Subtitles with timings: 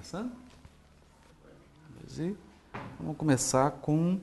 [0.00, 0.32] Começando?
[2.98, 4.18] Vamos começar com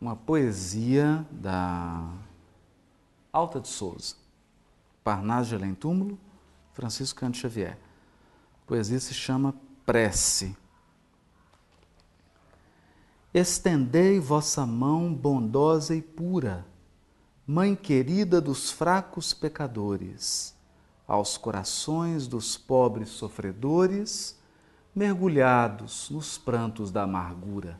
[0.00, 2.12] uma poesia da
[3.32, 4.16] Alta de Souza,
[5.04, 6.18] Parnaso de Além Túmulo,
[6.72, 7.78] Francisco Canto Xavier.
[8.64, 9.54] A poesia se chama
[9.86, 10.56] Prece.
[13.32, 16.66] Estendei vossa mão bondosa e pura,
[17.46, 20.56] Mãe querida dos fracos pecadores,
[21.06, 24.39] aos corações dos pobres sofredores,
[24.94, 27.78] mergulhados nos prantos da amargura.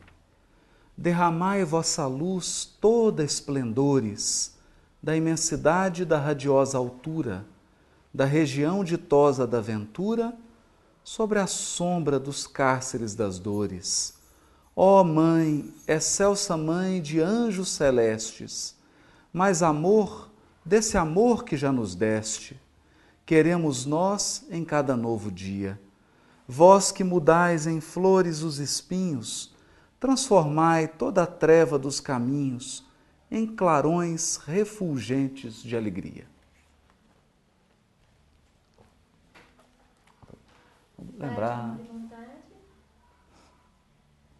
[0.97, 4.55] Derramai vossa luz toda esplendores,
[5.01, 7.45] da imensidade da radiosa altura,
[8.13, 10.33] da região ditosa da ventura,
[11.03, 14.13] sobre a sombra dos cárceres das dores.
[14.75, 18.75] Ó Mãe, excelsa Mãe de anjos celestes,
[19.33, 20.29] mais amor
[20.63, 22.59] desse amor que já nos deste,
[23.25, 25.79] queremos nós em cada novo dia.
[26.53, 29.55] Vós que mudais em flores os espinhos,
[29.97, 32.85] transformai toda a treva dos caminhos
[33.31, 36.27] em clarões refulgentes de alegria.
[40.97, 41.79] Vamos lembrar.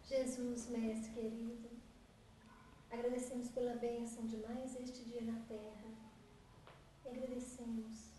[0.03, 1.69] Jesus, Mestre querido,
[2.91, 5.87] agradecemos pela bênção de mais este dia na terra.
[7.05, 8.09] E agradecemos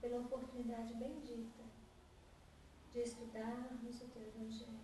[0.00, 1.55] pela oportunidade bendita
[2.96, 4.80] de estudarmos o Teu Evangelho.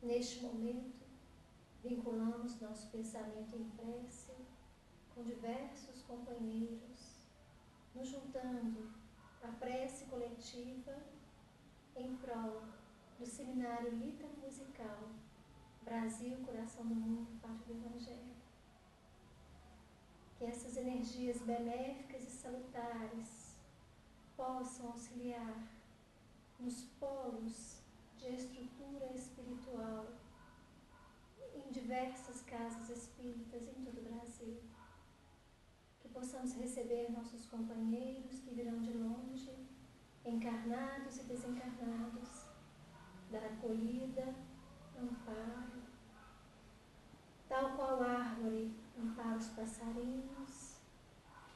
[0.00, 1.04] Neste momento,
[1.82, 4.32] vinculamos nosso pensamento em prece
[5.12, 7.26] com diversos companheiros,
[7.92, 8.92] nos juntando
[9.42, 10.96] à prece coletiva
[11.96, 12.62] em prol
[13.18, 15.08] do Seminário Lita Musical
[15.82, 18.36] Brasil, Coração do Mundo, Parte do Evangelho.
[20.38, 23.56] Que essas energias benéficas e salutares
[24.36, 25.81] possam auxiliar
[26.62, 27.82] nos polos
[28.16, 30.06] de estrutura espiritual
[31.54, 34.62] em diversas casas espíritas em todo o Brasil.
[36.00, 39.52] Que possamos receber nossos companheiros que virão de longe,
[40.24, 42.46] encarnados e desencarnados,
[43.30, 44.34] dar acolhida,
[44.96, 45.82] amparo,
[47.48, 50.76] tal qual árvore ampara os passarinhos,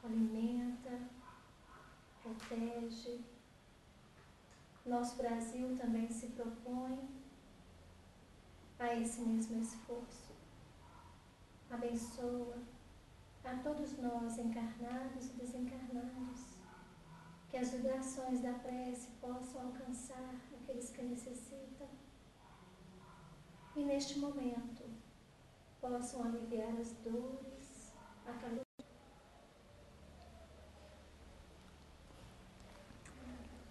[0.03, 1.00] alimenta,
[2.22, 3.35] protege.
[4.86, 6.97] Nosso Brasil também se propõe
[8.78, 10.32] a esse mesmo esforço.
[11.69, 12.56] Abençoa
[13.44, 16.41] a todos nós, encarnados e desencarnados,
[17.50, 21.88] que as vibrações da prece possam alcançar aqueles que necessitam
[23.74, 24.84] e neste momento
[25.80, 27.92] possam aliviar as dores,
[28.24, 28.64] a calor.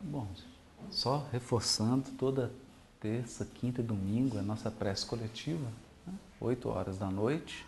[0.02, 0.28] Bom,
[0.92, 2.52] só reforçando toda
[3.00, 5.68] terça, quinta e domingo a nossa prece coletiva,
[6.08, 6.14] né?
[6.40, 7.66] 8 horas da noite,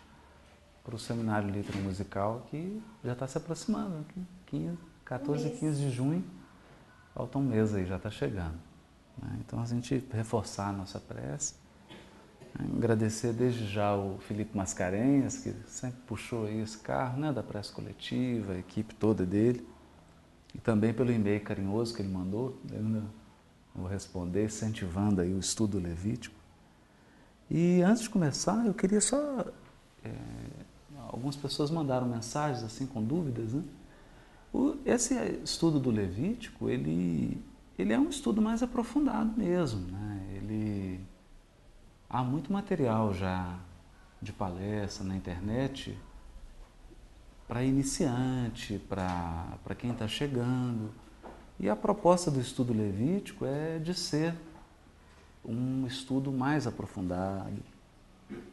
[0.88, 4.06] para o Seminário Litro Musical, que já está se aproximando,
[4.46, 6.24] 15, 14 e 15 de junho,
[7.14, 8.58] falta um mês aí, já está chegando.
[9.22, 9.38] Né?
[9.40, 11.54] Então a gente reforçar a nossa prece,
[12.58, 12.66] né?
[12.74, 17.70] agradecer desde já o Felipe Mascarenhas, que sempre puxou aí esse carro né, da prece
[17.70, 19.68] coletiva, a equipe toda dele,
[20.54, 23.02] e também pelo e-mail carinhoso que ele mandou, ele
[23.74, 26.34] vou responder, incentivando aí o estudo levítico.
[27.50, 29.44] E antes de começar, eu queria só.
[30.04, 30.12] É,
[31.08, 33.62] algumas pessoas mandaram mensagens assim com dúvidas, né?
[34.52, 35.14] O, esse
[35.44, 37.42] estudo do Levítico, ele,
[37.78, 40.26] ele é um estudo mais aprofundado mesmo, né?
[40.34, 41.00] Ele
[42.08, 43.58] há muito material já
[44.20, 45.98] de palestra na internet
[47.48, 50.92] para iniciante, para quem está chegando.
[51.58, 54.34] E a proposta do estudo levítico é de ser
[55.42, 57.50] um estudo mais aprofundado.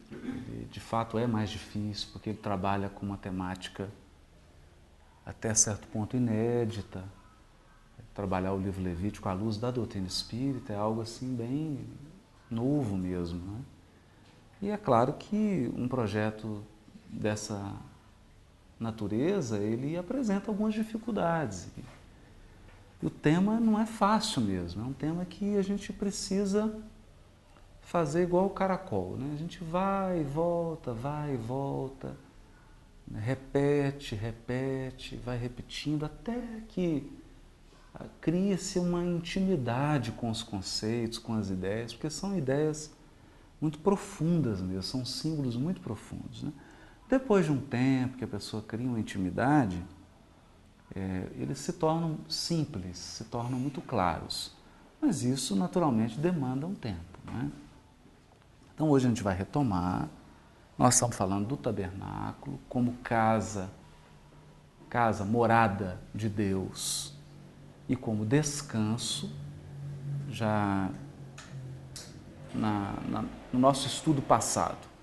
[0.09, 3.89] Ele, de fato, é mais difícil, porque ele trabalha com uma temática
[5.25, 7.03] até certo ponto inédita.
[8.13, 11.85] Trabalhar o livro levítico à luz da doutrina espírita é algo assim bem
[12.49, 13.39] novo mesmo.
[13.39, 13.59] Né?
[14.61, 16.63] E é claro que um projeto
[17.09, 17.75] dessa
[18.79, 21.67] natureza, ele apresenta algumas dificuldades.
[21.77, 26.73] E o tema não é fácil mesmo, é um tema que a gente precisa
[27.81, 29.15] fazer igual o caracol.
[29.17, 29.31] Né?
[29.33, 32.15] A gente vai e volta, vai e volta,
[33.07, 33.19] né?
[33.19, 37.11] repete, repete, vai repetindo até que
[38.19, 42.91] cria-se uma intimidade com os conceitos, com as ideias, porque são ideias
[43.61, 46.43] muito profundas mesmo, são símbolos muito profundos.
[46.43, 46.51] Né?
[47.07, 49.83] Depois de um tempo que a pessoa cria uma intimidade,
[50.95, 54.53] é, eles se tornam simples, se tornam muito claros.
[55.01, 57.19] mas isso naturalmente demanda um tempo.
[57.25, 57.51] Né?
[58.73, 60.09] Então hoje a gente vai retomar.
[60.77, 63.69] Nós estamos falando do tabernáculo como casa,
[64.89, 67.13] casa, morada de Deus
[67.87, 69.31] e como descanso,
[70.29, 70.89] já
[72.53, 74.94] na, na, no nosso estudo passado.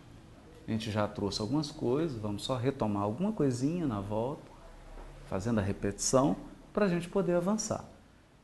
[0.66, 4.42] A gente já trouxe algumas coisas, vamos só retomar alguma coisinha na volta,
[5.28, 6.36] fazendo a repetição,
[6.72, 7.84] para a gente poder avançar.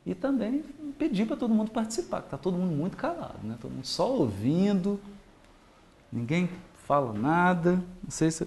[0.04, 0.62] E também
[0.98, 3.56] pedir para todo mundo participar, que está todo mundo muito calado, né?
[3.60, 5.00] todo mundo só ouvindo,
[6.10, 6.48] ninguém
[6.86, 8.46] fala nada, não sei se é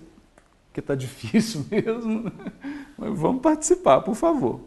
[0.68, 2.32] porque está difícil mesmo,
[2.98, 4.62] mas vamos participar, por favor.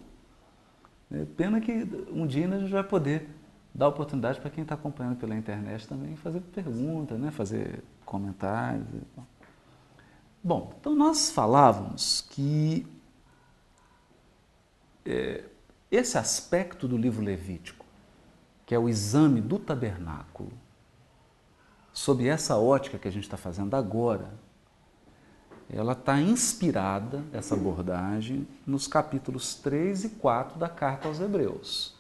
[1.11, 3.29] É pena que um dia a gente vai poder
[3.75, 7.31] dar oportunidade para quem está acompanhando pela internet também fazer perguntas, né?
[7.31, 7.83] fazer
[8.15, 8.87] comentários.
[10.43, 12.87] Bom, então nós falávamos que
[15.05, 15.43] é,
[15.91, 17.85] esse aspecto do livro Levítico,
[18.65, 20.53] que é o exame do tabernáculo,
[21.93, 24.33] sob essa ótica que a gente está fazendo agora,
[25.69, 31.97] ela está inspirada, essa abordagem, nos capítulos 3 e 4 da Carta aos Hebreus.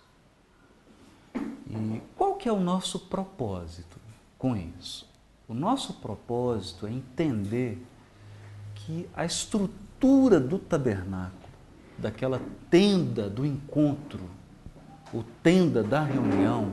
[1.34, 3.98] E qual que é o nosso propósito
[4.38, 5.12] com isso?
[5.46, 7.84] O nosso propósito é entender
[8.74, 11.42] que a estrutura do tabernáculo,
[11.98, 14.28] daquela tenda do encontro,
[15.12, 16.72] o tenda da reunião,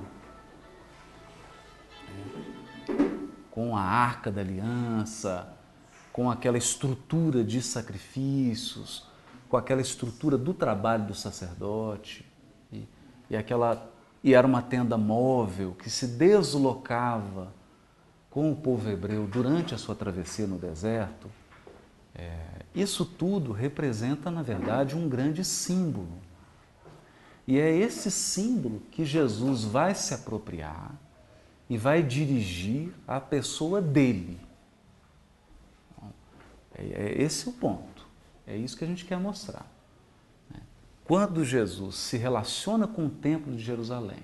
[3.52, 5.54] com a arca da aliança,
[6.14, 9.06] com aquela estrutura de sacrifícios,
[9.50, 12.26] com aquela estrutura do trabalho do sacerdote,
[12.72, 12.88] e,
[13.30, 13.90] e aquela
[14.24, 17.52] e era uma tenda móvel que se deslocava
[18.31, 21.30] com o povo hebreu durante a sua travessia no deserto,
[22.16, 22.39] é,
[22.74, 26.18] isso tudo representa, na verdade, um grande símbolo.
[27.45, 30.95] E é esse símbolo que Jesus vai se apropriar
[31.69, 34.39] e vai dirigir à pessoa dele.
[36.74, 38.07] É, é esse o ponto.
[38.48, 39.69] É isso que a gente quer mostrar.
[41.04, 44.24] Quando Jesus se relaciona com o templo de Jerusalém,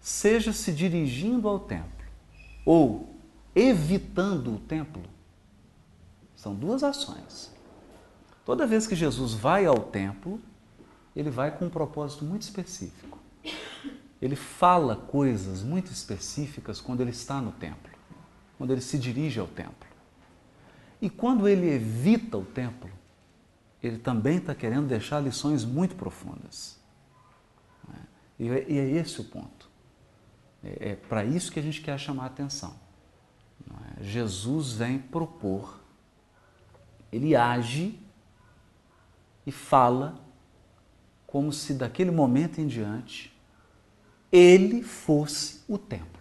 [0.00, 1.95] seja se dirigindo ao templo
[2.66, 3.14] ou
[3.54, 5.02] evitando o templo,
[6.34, 7.50] são duas ações.
[8.44, 10.40] Toda vez que Jesus vai ao templo,
[11.14, 13.18] ele vai com um propósito muito específico.
[14.20, 17.90] Ele fala coisas muito específicas quando ele está no templo,
[18.58, 19.88] quando ele se dirige ao templo.
[21.00, 22.90] E quando ele evita o templo,
[23.82, 26.78] ele também está querendo deixar lições muito profundas.
[27.88, 28.00] Né?
[28.40, 29.55] É, e é esse o ponto.
[30.66, 32.74] É, é para isso que a gente quer chamar a atenção.
[33.98, 34.02] É?
[34.02, 35.80] Jesus vem propor,
[37.12, 37.98] ele age
[39.46, 40.20] e fala
[41.26, 43.32] como se daquele momento em diante
[44.32, 46.20] ele fosse o templo.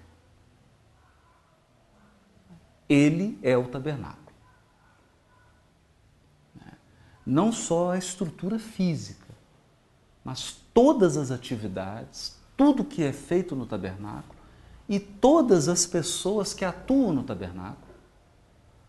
[2.88, 4.25] Ele é o tabernáculo
[7.25, 9.25] não só a estrutura física,
[10.24, 14.35] mas todas as atividades, tudo que é feito no tabernáculo
[14.88, 17.86] e todas as pessoas que atuam no tabernáculo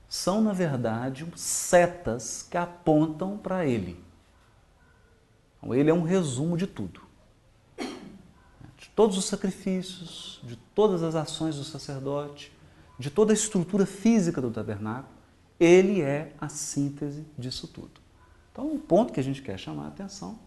[0.08, 4.02] são, na verdade, setas que apontam para ele.
[5.56, 7.00] Então, ele é um resumo de tudo.
[7.76, 12.52] De todos os sacrifícios, de todas as ações do sacerdote,
[12.99, 15.14] de toda a estrutura física do tabernáculo,
[15.59, 18.00] ele é a síntese disso tudo.
[18.52, 20.38] Então, o ponto que a gente quer chamar a atenção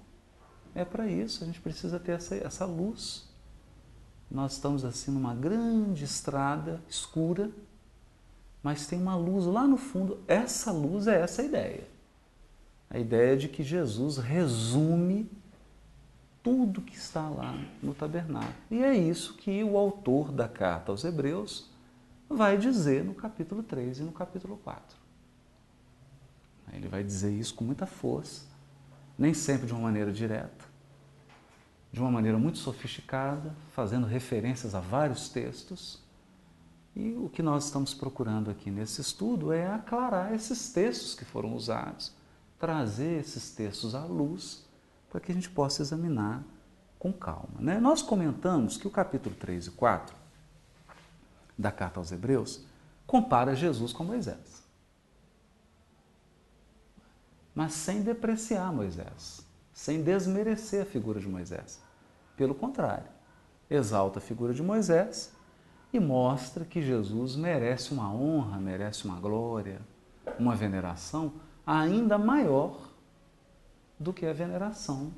[0.73, 3.28] é para isso, a gente precisa ter essa, essa luz.
[4.29, 7.49] Nós estamos assim numa grande estrada escura,
[8.61, 10.19] mas tem uma luz lá no fundo.
[10.27, 11.87] Essa luz é essa ideia.
[12.89, 15.29] A ideia de que Jesus resume
[16.43, 18.53] tudo que está lá no tabernáculo.
[18.71, 21.69] E é isso que o autor da carta aos Hebreus
[22.29, 24.97] vai dizer no capítulo 3 e no capítulo 4.
[26.73, 28.45] Ele vai dizer isso com muita força,
[29.17, 30.65] nem sempre de uma maneira direta,
[31.91, 35.99] de uma maneira muito sofisticada, fazendo referências a vários textos.
[36.95, 41.53] E o que nós estamos procurando aqui nesse estudo é aclarar esses textos que foram
[41.53, 42.11] usados,
[42.59, 44.65] trazer esses textos à luz
[45.09, 46.43] para que a gente possa examinar
[46.97, 47.59] com calma.
[47.59, 47.79] Né?
[47.79, 50.15] Nós comentamos que o capítulo 3 e 4
[51.57, 52.61] da carta aos Hebreus
[53.07, 54.59] compara Jesus com Moisés
[57.59, 59.45] mas sem depreciar Moisés,
[59.79, 61.81] sem desmerecer a figura de Moisés.
[62.35, 63.07] Pelo contrário,
[63.69, 65.31] exalta a figura de Moisés
[65.93, 69.79] e mostra que Jesus merece uma honra, merece uma glória,
[70.37, 71.31] uma veneração
[71.65, 72.77] ainda maior
[73.97, 75.13] do que a veneração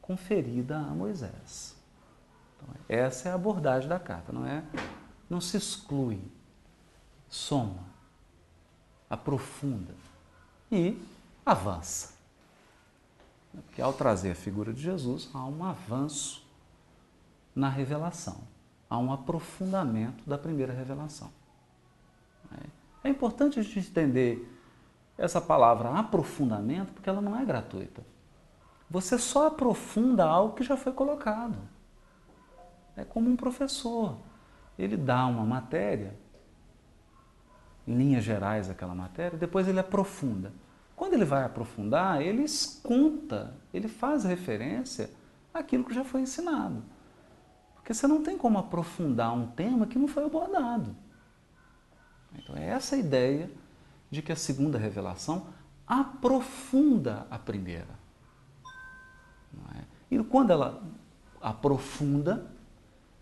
[0.00, 1.76] conferida a Moisés.
[2.56, 4.64] Então, Essa é a abordagem da carta, não é?
[5.28, 6.22] Não se exclui,
[7.28, 7.84] soma,
[9.10, 9.94] aprofunda
[10.72, 10.98] e
[11.44, 12.15] avança.
[13.64, 16.46] Porque ao trazer a figura de Jesus, há um avanço
[17.54, 18.42] na revelação,
[18.88, 21.30] há um aprofundamento da primeira revelação.
[23.06, 24.52] É importante a gente entender
[25.16, 28.02] essa palavra aprofundamento, porque ela não é gratuita.
[28.90, 31.56] Você só aprofunda algo que já foi colocado.
[32.96, 34.16] É como um professor.
[34.76, 36.16] Ele dá uma matéria,
[37.86, 40.52] linhas gerais aquela matéria, depois ele aprofunda.
[40.96, 42.46] Quando ele vai aprofundar, ele
[42.82, 45.10] conta, ele faz referência
[45.52, 46.82] àquilo que já foi ensinado.
[47.74, 50.96] Porque você não tem como aprofundar um tema que não foi abordado.
[52.34, 53.50] Então é essa a ideia
[54.10, 55.48] de que a segunda revelação
[55.86, 57.94] aprofunda a primeira.
[59.74, 59.84] É?
[60.10, 60.82] E quando ela
[61.40, 62.50] aprofunda,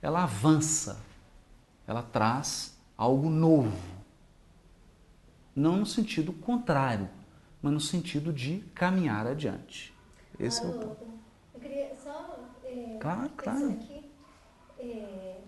[0.00, 1.02] ela avança,
[1.86, 3.76] ela traz algo novo.
[5.54, 7.08] Não no sentido contrário,
[7.64, 9.94] mas no sentido de caminhar adiante.
[10.38, 11.06] Esse é o ponto.
[11.54, 12.38] Eu queria só.
[12.62, 13.70] É, claro, claro.
[13.70, 14.10] Aqui,
[14.78, 15.40] é,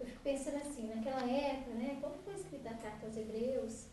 [0.00, 3.86] eu fico pensando assim, naquela época, né, quando foi escrita a carta aos Hebreus,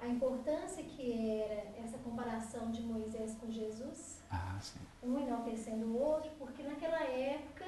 [0.00, 4.58] a importância que era essa comparação de Moisés com Jesus, ah,
[5.02, 7.66] um enaltecendo o outro, porque naquela época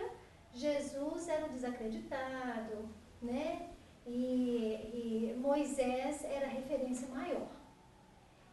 [0.55, 2.89] Jesus era desacreditado,
[3.21, 3.69] né?
[4.07, 7.64] E, e Moisés era a referência maior.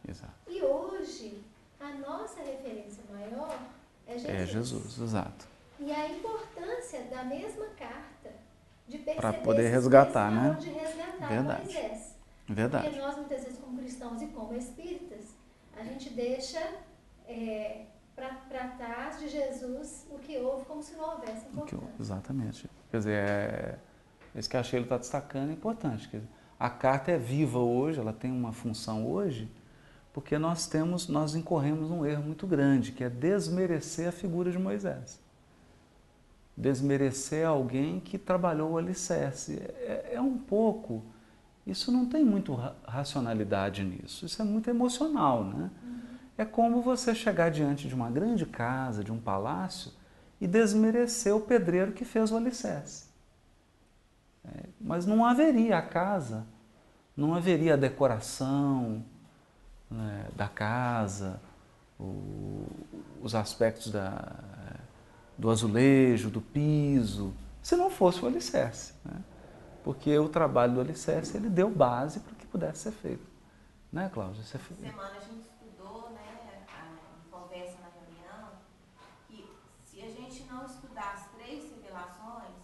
[0.08, 0.32] Exato.
[0.48, 1.42] E hoje,
[1.80, 3.58] a nossa referência maior
[4.06, 4.28] é Jesus.
[4.28, 5.48] É Jesus, exato.
[5.78, 8.30] E a importância da mesma carta
[8.86, 10.56] de Para poder resgatar, né?
[10.60, 11.64] De resgatar Verdade.
[11.64, 12.14] Moisés.
[12.48, 12.84] Verdade.
[12.84, 15.34] Porque nós, muitas vezes, como cristãos e como espíritas,
[15.76, 16.60] a gente deixa
[17.26, 21.88] é, para trás de Jesus o que houve como se não houvesse importância.
[21.98, 22.70] Exatamente.
[22.90, 23.78] Quer dizer, é,
[24.34, 26.06] isso que a Sheila está destacando é importante.
[26.06, 26.22] Dizer,
[26.58, 29.50] a carta é viva hoje, ela tem uma função hoje,
[30.12, 34.58] porque nós temos, nós incorremos um erro muito grande, que é desmerecer a figura de
[34.58, 35.18] Moisés.
[36.54, 39.56] Desmerecer alguém que trabalhou o alicerce.
[39.78, 41.02] É, é um pouco,
[41.66, 42.54] isso não tem muito
[42.84, 45.70] racionalidade nisso, isso é muito emocional, né?
[46.36, 49.92] É como você chegar diante de uma grande casa, de um palácio,
[50.40, 53.06] e desmerecer o pedreiro que fez o alicerce.
[54.44, 56.44] É, mas não haveria a casa,
[57.16, 59.04] não haveria a decoração
[59.92, 61.40] né, da casa,
[61.98, 62.66] o,
[63.20, 64.34] os aspectos da,
[65.36, 68.94] do azulejo, do piso, se não fosse o alicerce.
[69.04, 69.20] Né?
[69.84, 73.26] Porque o trabalho do alicerce ele deu base para que pudesse ser feito.
[73.92, 74.42] Né, Cláudia?
[74.42, 74.58] Você...
[74.58, 76.64] Semana a gente estudou, né,
[77.26, 78.48] em conversa na reunião,
[79.28, 79.46] que
[79.84, 82.54] se a gente não estudar as três revelações,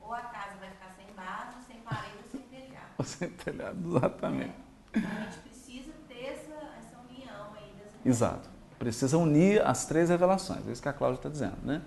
[0.00, 2.94] ou a casa vai ficar sem base, sem parede ou sem telhado.
[2.96, 4.54] Ou sem telhado, exatamente.
[4.94, 4.98] É.
[4.98, 8.48] A gente precisa ter essa, essa união aí das Exato.
[8.78, 11.82] Precisa unir as três revelações, é isso que a Cláudia está dizendo, né?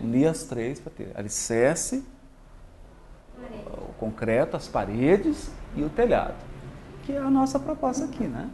[0.00, 2.04] Unir as três para ter alicerce,
[3.66, 6.36] o concreto, as paredes e o telhado,
[7.04, 8.50] que é a nossa proposta aqui, né?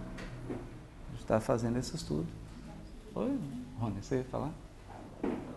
[0.48, 2.26] A gente está fazendo esse estudo.
[3.14, 3.38] Oi,
[3.78, 4.50] Rony, você ia falar?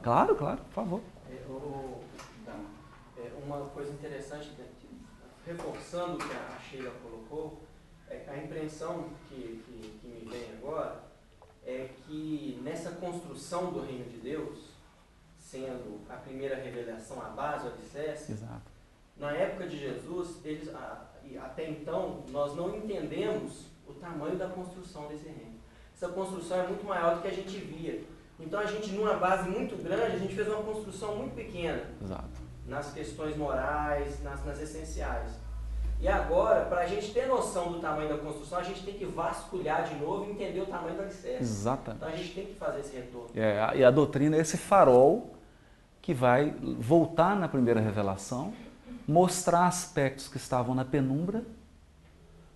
[0.04, 1.02] Claro, claro, por favor.
[1.30, 1.34] É,
[3.18, 4.66] é, uma coisa interessante, né,
[5.46, 7.62] reforçando o que a Sheila colocou,
[8.10, 11.07] é a impressão que, que, que me vem agora
[11.68, 14.70] é que nessa construção do reino de Deus,
[15.38, 18.72] sendo a primeira revelação a base, o alicerce, Exato.
[19.18, 20.70] na época de Jesus, eles,
[21.44, 25.58] até então, nós não entendemos o tamanho da construção desse reino.
[25.94, 28.04] Essa construção é muito maior do que a gente via.
[28.40, 31.84] Então a gente, numa base muito grande, a gente fez uma construção muito pequena.
[32.02, 32.48] Exato.
[32.66, 35.32] Nas questões morais, nas, nas essenciais.
[36.00, 39.06] E agora, para a gente ter noção do tamanho da construção, a gente tem que
[39.06, 41.42] vasculhar de novo e entender o tamanho do alicerce.
[41.42, 41.98] Exatamente.
[41.98, 43.30] Então a gente tem que fazer esse retorno.
[43.36, 45.34] É, e a doutrina é esse farol
[46.02, 48.54] que vai voltar na primeira revelação,
[49.08, 51.44] mostrar aspectos que estavam na penumbra,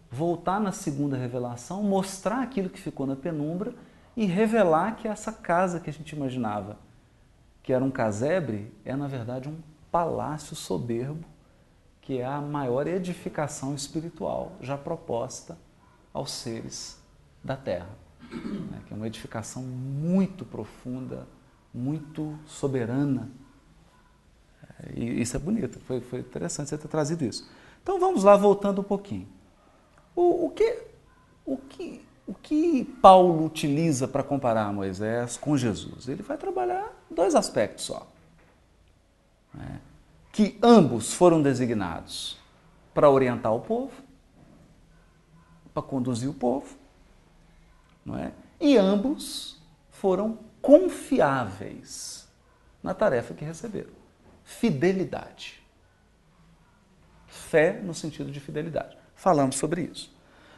[0.10, 3.74] voltar na segunda revelação, mostrar aquilo que ficou na penumbra
[4.16, 6.78] e revelar que essa casa que a gente imaginava
[7.64, 9.58] que era um casebre é na verdade um
[9.92, 11.26] palácio soberbo
[12.12, 15.58] que é a maior edificação espiritual já proposta
[16.14, 17.00] aos seres
[17.42, 17.88] da Terra,
[18.30, 18.82] né?
[18.86, 21.26] que é uma edificação muito profunda,
[21.74, 23.32] muito soberana.
[24.94, 27.50] E isso é bonito, foi, foi interessante você ter trazido isso.
[27.82, 29.30] Então vamos lá, voltando um pouquinho.
[30.14, 30.84] O, o, que,
[31.46, 36.10] o, que, o que Paulo utiliza para comparar Moisés com Jesus?
[36.10, 38.06] Ele vai trabalhar dois aspectos só.
[39.54, 39.80] Né?
[40.32, 42.40] Que ambos foram designados
[42.94, 43.92] para orientar o povo,
[45.74, 46.78] para conduzir o povo,
[48.06, 48.32] não é?
[48.60, 52.28] E ambos foram confiáveis
[52.82, 53.92] na tarefa que receberam.
[54.44, 55.62] Fidelidade.
[57.28, 58.98] Fé no sentido de fidelidade.
[59.16, 60.14] Falamos sobre isso.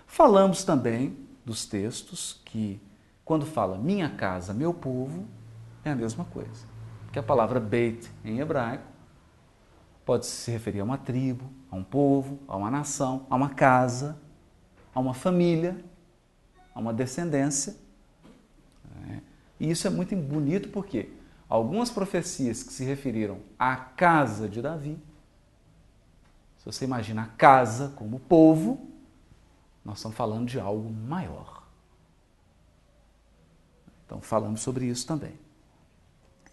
[0.05, 2.81] Falamos também dos textos que,
[3.25, 5.27] quando fala minha casa, meu povo,
[5.83, 6.65] é a mesma coisa.
[7.05, 8.92] Porque a palavra Beit em hebraico
[10.05, 14.17] pode se referir a uma tribo, a um povo, a uma nação, a uma casa,
[14.93, 15.83] a uma família,
[16.73, 17.75] a uma descendência.
[19.09, 19.19] É.
[19.59, 21.09] E isso é muito bonito porque
[21.47, 24.97] algumas profecias que se referiram à casa de Davi,
[26.57, 28.89] se você imagina a casa como povo,
[29.83, 31.63] nós estamos falando de algo maior.
[34.05, 35.33] Então falamos sobre isso também.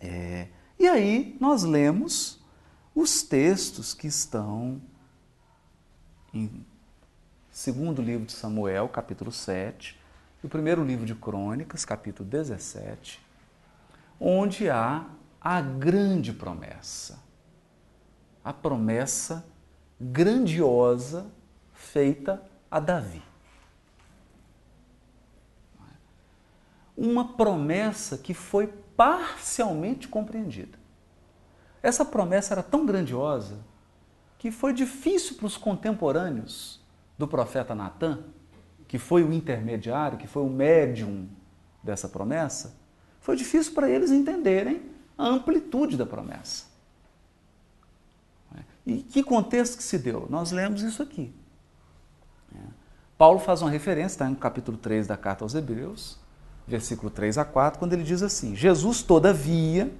[0.01, 2.40] É, e aí nós lemos
[3.01, 4.79] os textos que estão
[6.35, 6.65] em
[7.51, 9.99] segundo livro de Samuel, capítulo 7,
[10.43, 13.19] e o primeiro livro de Crônicas, capítulo 17,
[14.21, 15.07] onde há
[15.41, 17.19] a grande promessa.
[18.45, 19.47] A promessa
[19.99, 21.27] grandiosa
[21.73, 23.23] feita a Davi.
[26.95, 30.80] Uma promessa que foi parcialmente compreendida.
[31.83, 33.59] Essa promessa era tão grandiosa
[34.39, 36.81] que foi difícil para os contemporâneos
[37.19, 38.21] do profeta Natan,
[38.89, 41.29] que foi o intermediário, que foi o médium
[41.83, 42.75] dessa promessa,
[43.21, 44.83] foi difícil para eles entenderem
[45.17, 46.65] a amplitude da promessa.
[48.87, 50.27] E que contexto que se deu?
[50.31, 51.33] Nós lemos isso aqui.
[53.17, 56.19] Paulo faz uma referência, está no capítulo 3 da carta aos Hebreus,
[56.67, 59.93] versículo 3 a 4, quando ele diz assim: Jesus, todavia,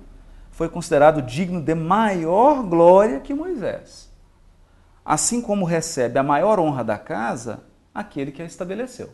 [0.61, 4.11] foi considerado digno de maior glória que Moisés,
[5.03, 9.09] assim como recebe a maior honra da casa aquele que a estabeleceu,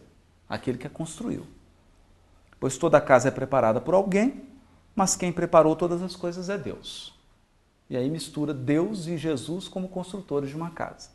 [0.48, 1.46] aquele que a construiu.
[2.58, 4.42] Pois toda casa é preparada por alguém,
[4.92, 7.16] mas quem preparou todas as coisas é Deus.
[7.88, 11.10] E aí mistura Deus e Jesus como construtores de uma casa.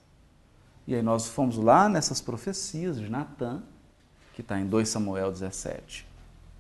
[0.88, 3.62] E aí nós fomos lá nessas profecias de Natan,
[4.34, 6.08] que está em 2 Samuel 17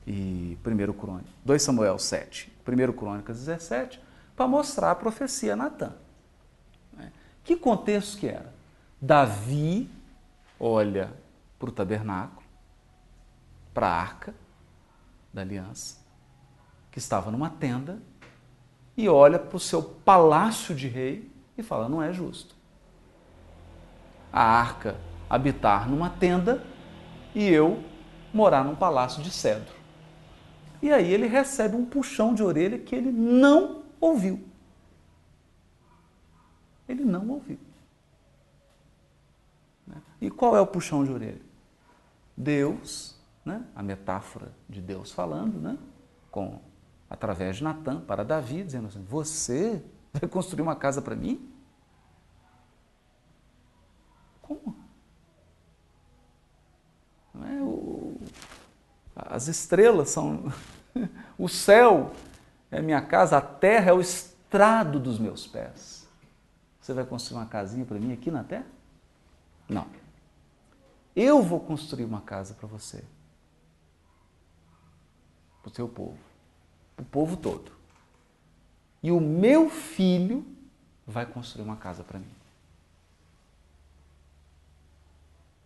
[0.05, 4.01] e 1 Crônicas, 2 Samuel 7, 1 Crônicas 17,
[4.35, 5.93] para mostrar a profecia a Natan.
[6.93, 7.11] Né?
[7.43, 8.53] Que contexto que era?
[9.01, 9.89] Davi
[10.59, 11.11] olha
[11.59, 12.43] para o tabernáculo,
[13.73, 14.33] para a arca
[15.33, 15.97] da aliança,
[16.91, 17.99] que estava numa tenda,
[18.95, 22.55] e olha para o seu palácio de rei e fala: não é justo.
[24.31, 24.95] A arca
[25.29, 26.63] habitar numa tenda
[27.33, 27.83] e eu
[28.33, 29.80] morar num palácio de cedro.
[30.81, 34.43] E aí ele recebe um puxão de orelha que ele não ouviu.
[36.87, 37.59] Ele não ouviu.
[39.85, 40.01] Né?
[40.19, 41.41] E qual é o puxão de orelha?
[42.35, 43.15] Deus,
[43.45, 43.63] né?
[43.75, 45.77] a metáfora de Deus falando, né?
[46.31, 46.59] com,
[47.09, 51.47] através de Natan para Davi, dizendo assim: Você vai construir uma casa para mim?
[54.41, 54.75] Como?
[57.33, 57.61] Não é?
[57.61, 58.17] O,
[59.41, 60.53] as estrelas são.
[61.37, 62.13] o céu
[62.69, 66.07] é minha casa, a terra é o estrado dos meus pés.
[66.79, 68.67] Você vai construir uma casinha para mim aqui na terra?
[69.67, 69.87] Não.
[71.15, 73.03] Eu vou construir uma casa para você.
[75.61, 76.17] Para o seu povo.
[76.95, 77.71] Para o povo todo.
[79.03, 80.45] E o meu filho
[81.05, 82.31] vai construir uma casa para mim.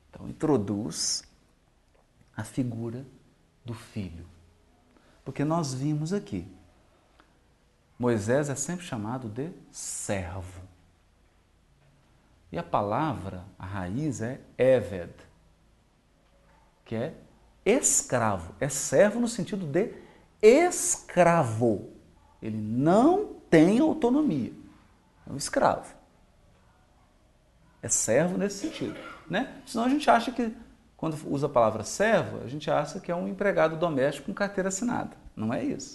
[0.09, 1.23] Então, introduz
[2.35, 3.05] a figura
[3.65, 4.25] do filho.
[5.25, 6.47] Porque nós vimos aqui,
[7.97, 10.61] Moisés é sempre chamado de servo.
[12.51, 15.13] E a palavra, a raiz é Eved,
[16.85, 17.13] que é
[17.65, 18.53] escravo.
[18.59, 19.93] É servo no sentido de
[20.41, 21.89] escravo.
[22.41, 24.53] Ele não tem autonomia.
[25.27, 25.95] É um escravo.
[27.81, 28.97] É servo nesse sentido.
[29.27, 29.61] Né?
[29.65, 30.55] Senão a gente acha que
[30.97, 34.69] quando usa a palavra servo, a gente acha que é um empregado doméstico com carteira
[34.69, 35.15] assinada.
[35.35, 35.93] Não é isso.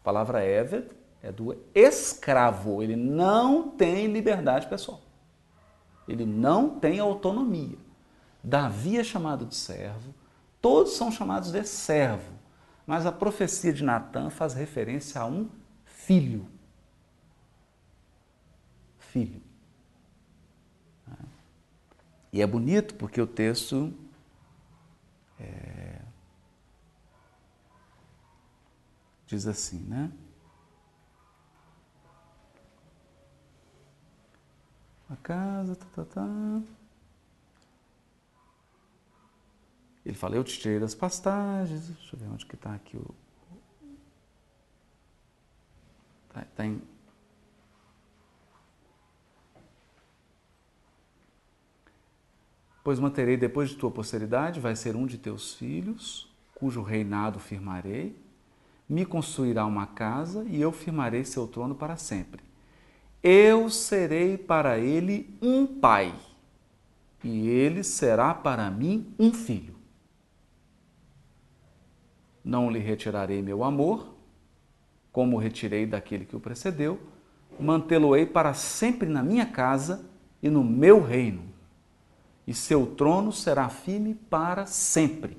[0.00, 0.88] A palavra Eved
[1.22, 2.82] é do escravo.
[2.82, 5.00] Ele não tem liberdade pessoal.
[6.06, 7.78] Ele não tem autonomia.
[8.42, 10.14] Davi é chamado de servo,
[10.60, 12.32] todos são chamados de servo.
[12.86, 15.48] Mas a profecia de Natan faz referência a um
[15.84, 16.46] filho.
[18.98, 19.49] Filho.
[22.32, 23.92] E é bonito porque o texto
[25.38, 26.00] é,
[29.26, 30.12] diz assim, né?
[35.08, 36.62] A casa, tá, tá, tá.
[40.04, 41.88] Ele fala, eu te tirei das pastagens.
[41.88, 43.14] Deixa eu ver onde que está aqui o.
[46.28, 46.80] Está tá em.
[52.82, 58.16] Pois manterei depois de tua posteridade, vai ser um de teus filhos, cujo reinado firmarei.
[58.88, 62.42] Me construirá uma casa e eu firmarei seu trono para sempre.
[63.22, 66.14] Eu serei para ele um pai,
[67.22, 69.76] e ele será para mim um filho.
[72.42, 74.14] Não lhe retirarei meu amor,
[75.12, 76.98] como retirei daquele que o precedeu,
[77.58, 80.08] mantê-lo-ei para sempre na minha casa
[80.42, 81.42] e no meu reino,
[82.46, 85.38] e seu trono será firme para sempre.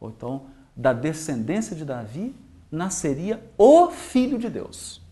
[0.00, 2.34] Ou então, da descendência de Davi
[2.70, 5.02] nasceria o Filho de Deus.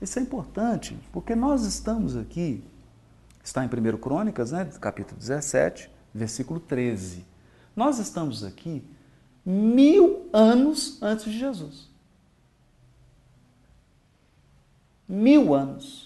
[0.00, 2.62] Isso é importante, porque nós estamos aqui,
[3.42, 7.24] está em 1 Crônicas, né, capítulo 17, versículo 13.
[7.74, 8.84] Nós estamos aqui
[9.44, 11.88] mil anos antes de Jesus.
[15.08, 16.05] Mil anos.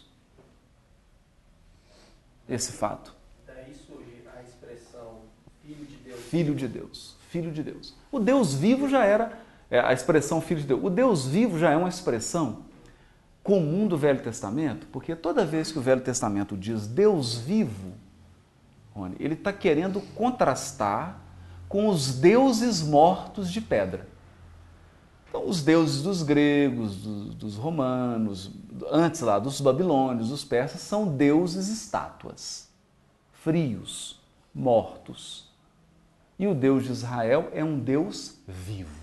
[2.50, 3.14] Esse fato.
[3.46, 5.20] Daí surge a expressão
[5.62, 6.20] Filho de Deus.
[6.28, 7.16] Filho de Deus.
[7.28, 7.94] Filho de Deus.
[8.10, 9.38] O Deus vivo já era
[9.70, 10.80] é, a expressão Filho de Deus.
[10.82, 12.64] O Deus vivo já é uma expressão
[13.42, 17.92] comum do Velho Testamento, porque toda vez que o Velho Testamento diz Deus vivo,
[18.92, 21.20] Rony, ele está querendo contrastar
[21.68, 24.06] com os deuses mortos de pedra.
[25.30, 28.50] Então, os deuses dos gregos, dos, dos romanos,
[28.90, 32.68] antes lá dos babilônios, dos persas, são deuses estátuas,
[33.32, 34.20] frios,
[34.54, 35.48] mortos.
[36.38, 39.00] E o Deus de Israel é um Deus vivo.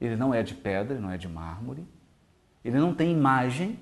[0.00, 1.86] Ele não é de pedra, não é de mármore,
[2.64, 3.78] ele não tem imagem,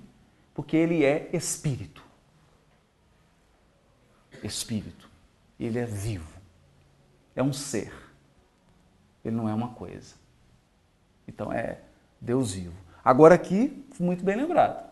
[0.52, 2.08] porque ele é espírito
[4.46, 5.08] espírito.
[5.58, 6.38] Ele é vivo.
[7.34, 7.92] É um ser.
[9.24, 10.14] Ele não é uma coisa.
[11.28, 11.78] Então é
[12.20, 12.74] Deus vivo.
[13.04, 14.88] Agora aqui, muito bem lembrado,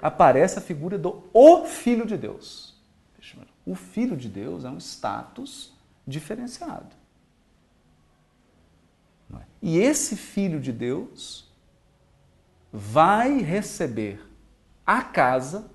[0.00, 2.74] aparece a figura do o Filho de Deus.
[3.66, 5.72] O Filho de Deus é um status
[6.06, 6.94] diferenciado.
[9.34, 9.40] É?
[9.62, 11.50] E esse Filho de Deus
[12.70, 14.20] vai receber
[14.84, 15.70] a casa,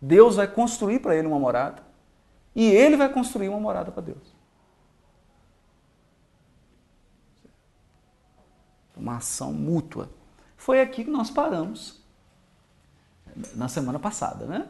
[0.00, 1.82] Deus vai construir para ele uma morada,
[2.56, 4.37] e ele vai construir uma morada para Deus.
[8.98, 10.10] Uma ação mútua.
[10.56, 12.02] Foi aqui que nós paramos.
[13.54, 14.66] Na semana passada, né?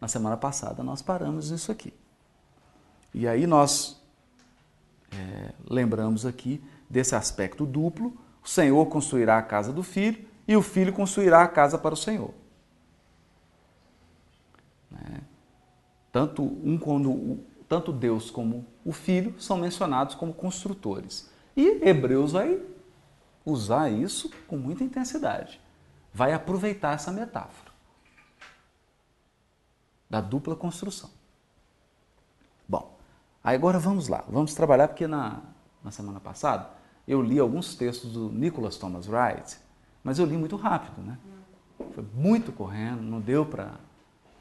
[0.00, 1.92] Na semana passada nós paramos nisso aqui.
[3.12, 4.00] E aí nós
[5.12, 10.62] é, lembramos aqui desse aspecto duplo: o Senhor construirá a casa do filho e o
[10.62, 12.32] filho construirá a casa para o Senhor.
[14.90, 15.20] Né?
[16.12, 21.28] Tanto um quando tanto Deus como o Filho são mencionados como construtores.
[21.56, 22.60] E Hebreus vai
[23.46, 25.60] usar isso com muita intensidade.
[26.12, 27.72] Vai aproveitar essa metáfora
[30.10, 31.10] da dupla construção.
[32.68, 32.98] Bom,
[33.42, 35.40] agora vamos lá, vamos trabalhar porque na,
[35.82, 36.68] na semana passada
[37.06, 39.58] eu li alguns textos do Nicholas Thomas Wright,
[40.02, 41.16] mas eu li muito rápido, né?
[41.94, 43.74] Foi muito correndo, não deu para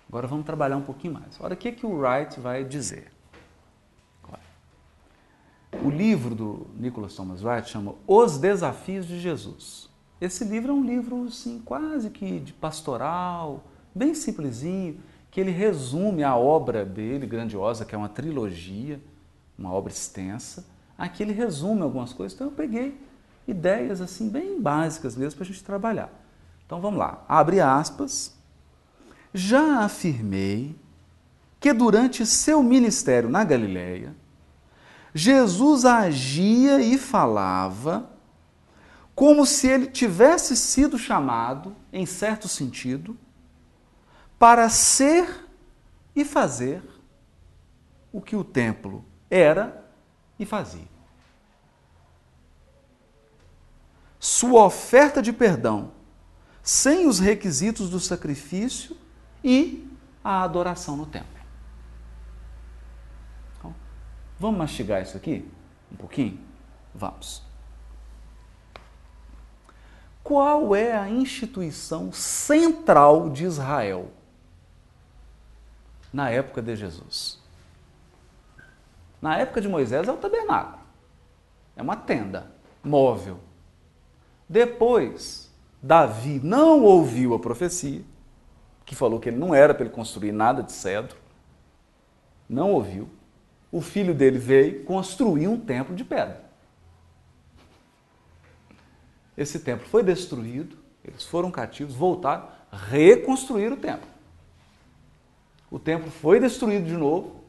[0.08, 1.40] Agora vamos trabalhar um pouquinho mais.
[1.40, 3.12] Olha o que, que o Wright vai dizer.
[5.84, 9.90] O livro do Nicholas Thomas Wright chama Os Desafios de Jesus.
[10.20, 16.24] Esse livro é um livro assim, quase que de pastoral, bem simplesinho, que ele resume
[16.24, 19.00] a obra dele, grandiosa, que é uma trilogia,
[19.58, 20.66] uma obra extensa.
[20.98, 23.00] Aqui ele resume algumas coisas, então eu peguei
[23.48, 26.10] ideias assim bem básicas mesmo para a gente trabalhar.
[26.66, 28.36] Então vamos lá, abre aspas,
[29.34, 30.76] já afirmei
[31.60, 34.16] que durante seu ministério na Galileia,
[35.18, 38.12] Jesus agia e falava
[39.16, 43.18] como se ele tivesse sido chamado, em certo sentido,
[44.38, 45.48] para ser
[46.14, 46.84] e fazer
[48.12, 49.90] o que o templo era
[50.38, 50.88] e fazia.
[54.20, 55.94] Sua oferta de perdão,
[56.62, 58.98] sem os requisitos do sacrifício,
[59.42, 59.88] e
[60.24, 61.30] a adoração no templo.
[63.58, 63.76] Então,
[64.40, 65.50] vamos mastigar isso aqui
[65.92, 66.40] um pouquinho?
[66.94, 67.44] Vamos.
[70.24, 74.10] Qual é a instituição central de Israel
[76.12, 77.40] na época de Jesus?
[79.22, 80.84] Na época de Moisés é o tabernáculo.
[81.76, 82.52] É uma tenda
[82.84, 83.40] móvel.
[84.48, 88.04] Depois, Davi não ouviu a profecia,
[88.86, 91.18] que falou que ele não era para ele construir nada de cedro.
[92.48, 93.10] Não ouviu.
[93.72, 96.44] O filho dele veio construir um templo de pedra.
[99.38, 104.08] Esse templo foi destruído, eles foram cativos, voltaram, reconstruíram o templo.
[105.70, 107.44] O templo foi destruído de novo,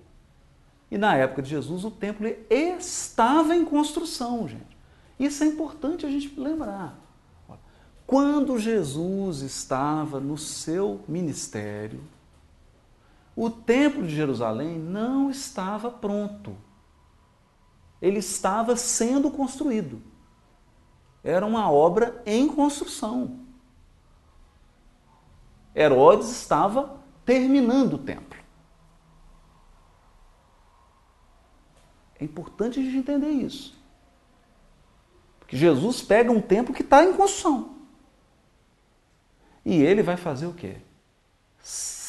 [0.91, 4.77] e na época de Jesus o templo estava em construção, gente.
[5.19, 6.99] Isso é importante a gente lembrar.
[8.07, 12.01] Quando Jesus estava no seu ministério,
[13.37, 16.57] o templo de Jerusalém não estava pronto.
[18.01, 20.03] Ele estava sendo construído.
[21.23, 23.41] Era uma obra em construção.
[25.75, 28.39] Herodes estava terminando o templo.
[32.19, 33.77] É importante a gente entender isso.
[35.39, 37.77] Porque Jesus pega um templo que está em construção.
[39.63, 40.79] E ele vai fazer o quê?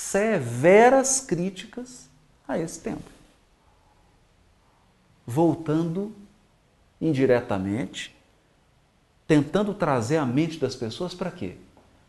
[0.07, 2.09] Severas críticas
[2.47, 3.11] a esse templo.
[5.25, 6.15] Voltando
[7.01, 8.15] indiretamente,
[9.27, 11.57] tentando trazer a mente das pessoas para quê?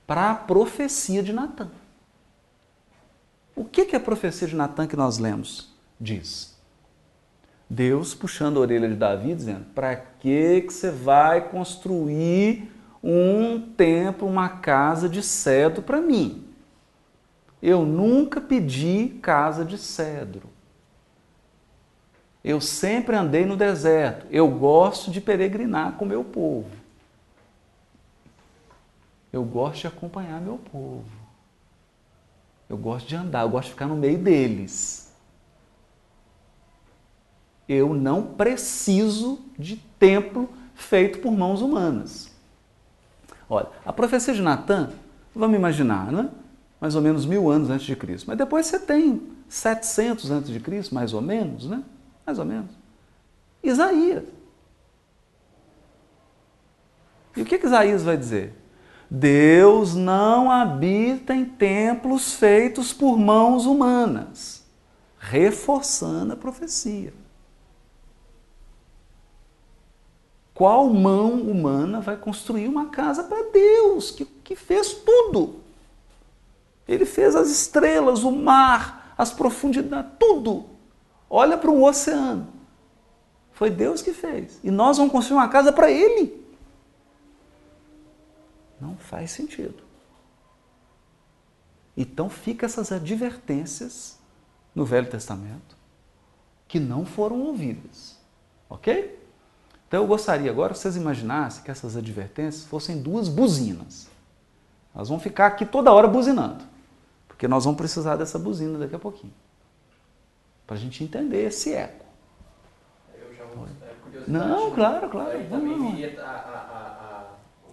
[0.06, 1.72] Para a profecia de Natan.
[3.56, 6.56] O que, que a profecia de Natan que nós lemos diz?
[7.68, 12.70] Deus puxando a orelha de Davi, dizendo: para que, que você vai construir
[13.02, 16.47] um templo, uma casa de cedro para mim?
[17.62, 20.48] Eu nunca pedi casa de cedro.
[22.42, 24.26] Eu sempre andei no deserto.
[24.30, 26.70] Eu gosto de peregrinar com meu povo.
[29.32, 31.04] Eu gosto de acompanhar meu povo.
[32.68, 35.12] Eu gosto de andar, eu gosto de ficar no meio deles.
[37.68, 42.30] Eu não preciso de templo feito por mãos humanas.
[43.48, 44.90] Olha, a profecia de Natan,
[45.34, 46.30] vamos imaginar, né?
[46.80, 48.26] Mais ou menos mil anos antes de Cristo.
[48.28, 51.82] Mas depois você tem 700 antes de Cristo, mais ou menos, né?
[52.24, 52.70] Mais ou menos.
[53.62, 54.24] Isaías.
[57.36, 58.54] E o que, que Isaías vai dizer?
[59.10, 64.64] Deus não habita em templos feitos por mãos humanas,
[65.18, 67.12] reforçando a profecia.
[70.52, 75.67] Qual mão humana vai construir uma casa para Deus, que, que fez tudo?
[76.88, 80.70] Ele fez as estrelas, o mar, as profundidades, tudo.
[81.28, 82.48] Olha para um oceano.
[83.52, 84.58] Foi Deus que fez.
[84.64, 86.42] E nós vamos construir uma casa para Ele.
[88.80, 89.82] Não faz sentido.
[91.96, 94.18] Então fica essas advertências
[94.74, 95.76] no Velho Testamento
[96.68, 98.16] que não foram ouvidas.
[98.70, 99.18] Ok?
[99.86, 104.08] Então eu gostaria agora que vocês imaginassem que essas advertências fossem duas buzinas.
[104.94, 106.62] Elas vão ficar aqui toda hora buzinando.
[107.38, 109.32] Porque nós vamos precisar dessa buzina daqui a pouquinho.
[110.66, 112.04] Para a gente entender esse eco.
[113.14, 115.38] Eu já vou, é, Não, claro, claro.
[115.38, 117.24] Aí também viria a, a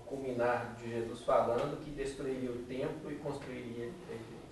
[0.06, 3.90] culminar de Jesus falando que destruiria o templo e construiria.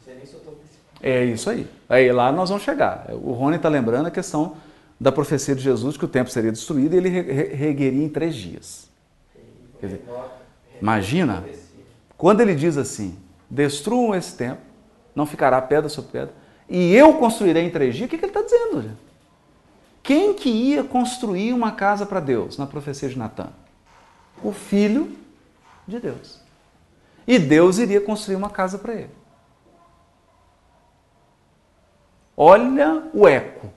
[0.07, 0.59] Não nem se eu estou
[0.99, 1.67] É isso aí.
[1.87, 3.05] Aí lá nós vamos chegar.
[3.11, 4.57] O Rony está lembrando a questão
[4.99, 8.89] da profecia de Jesus que o templo seria destruído e ele regueria em três dias.
[9.79, 10.05] Quer dizer,
[10.81, 11.43] imagina
[12.17, 13.15] quando ele diz assim:
[13.47, 14.72] destruam esse templo,
[15.15, 16.33] não ficará pedra sobre pedra,
[16.69, 18.07] e eu construirei em três dias.
[18.07, 18.81] O que, que ele está dizendo?
[18.81, 18.97] Gente?
[20.01, 23.51] Quem que ia construir uma casa para Deus na profecia de Natan?
[24.43, 25.15] O filho
[25.87, 26.41] de Deus.
[27.25, 29.11] E Deus iria construir uma casa para ele.
[32.35, 33.71] Olha o eco.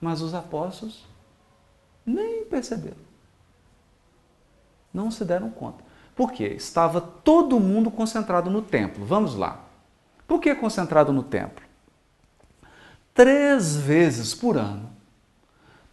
[0.00, 1.06] Mas os apóstolos
[2.04, 2.96] nem perceberam.
[4.92, 5.82] Não se deram conta.
[6.22, 6.54] Por quê?
[6.56, 9.04] Estava todo mundo concentrado no templo.
[9.04, 9.58] Vamos lá.
[10.24, 11.64] Por que concentrado no templo?
[13.12, 14.88] Três vezes por ano,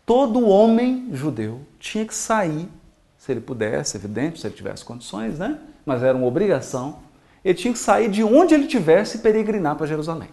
[0.05, 2.69] todo homem judeu tinha que sair
[3.17, 5.59] se ele pudesse, evidente, se ele tivesse condições, né?
[5.83, 6.99] Mas era uma obrigação.
[7.43, 10.29] Ele tinha que sair de onde ele tivesse e peregrinar para Jerusalém.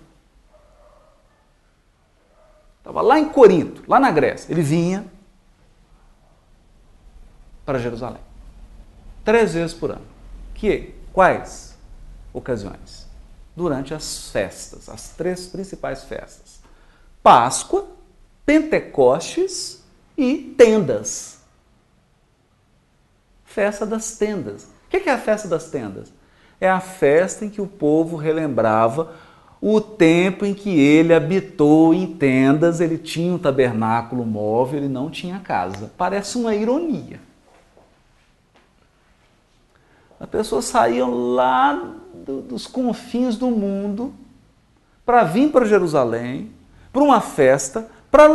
[2.81, 4.53] Estava lá em Corinto, lá na Grécia.
[4.53, 5.07] Ele vinha
[7.65, 8.26] para Jerusalém.
[9.27, 10.07] Três vezes por ano.
[10.55, 11.77] Que quais
[12.33, 13.07] ocasiões?
[13.55, 16.61] Durante as festas, as três principais festas:
[17.23, 17.87] Páscoa,
[18.47, 19.83] Pentecostes
[20.17, 21.37] e tendas
[23.57, 24.65] festa das tendas.
[24.65, 26.13] O que é a festa das tendas?
[26.61, 29.15] É a festa em que o povo relembrava
[29.63, 35.11] o tempo em que ele habitou em tendas, ele tinha um tabernáculo móvel, ele não
[35.11, 35.91] tinha casa.
[35.97, 37.19] Parece uma ironia.
[40.19, 44.15] As pessoas saíam lá do, dos confins do mundo
[45.05, 46.51] para vir para Jerusalém,
[46.93, 48.29] para uma festa, para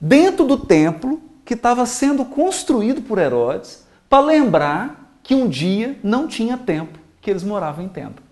[0.00, 6.28] dentro do templo que estava sendo construído por Herodes, para lembrar que um dia não
[6.28, 8.22] tinha templo, que eles moravam em tenda.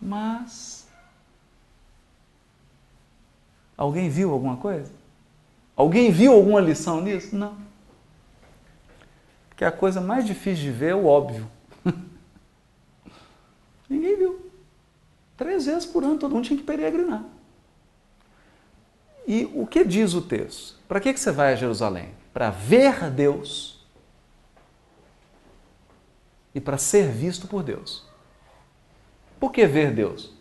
[0.00, 0.86] Mas
[3.76, 4.92] alguém viu alguma coisa?
[5.74, 7.34] Alguém viu alguma lição nisso?
[7.34, 7.65] Não.
[9.56, 11.50] Porque a coisa mais difícil de ver é o óbvio.
[13.88, 14.50] Ninguém viu.
[15.34, 17.24] Três vezes por ano todo mundo tinha que peregrinar.
[19.26, 20.76] E o que diz o texto?
[20.86, 22.10] Para que, que você vai a Jerusalém?
[22.34, 23.82] Para ver Deus
[26.54, 28.04] e para ser visto por Deus.
[29.40, 30.34] Por que ver Deus?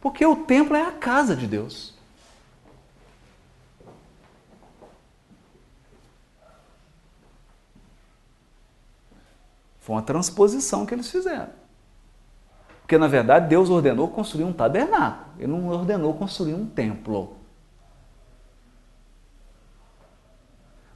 [0.00, 1.94] Porque o templo é a casa de Deus.
[9.88, 11.48] Foi uma transposição que eles fizeram.
[12.82, 15.30] Porque, na verdade, Deus ordenou construir um tabernáculo.
[15.38, 17.38] Ele não ordenou construir um templo.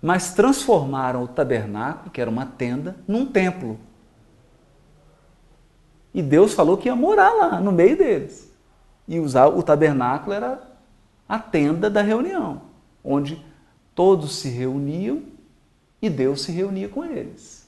[0.02, 3.80] Mas transformaram o tabernáculo, que era uma tenda, num templo.
[6.12, 8.52] E Deus falou que ia morar lá, no meio deles.
[9.08, 10.62] E usar o tabernáculo era
[11.26, 12.60] a tenda da reunião,
[13.02, 13.42] onde
[13.94, 15.22] todos se reuniam
[16.02, 17.61] e Deus se reunia com eles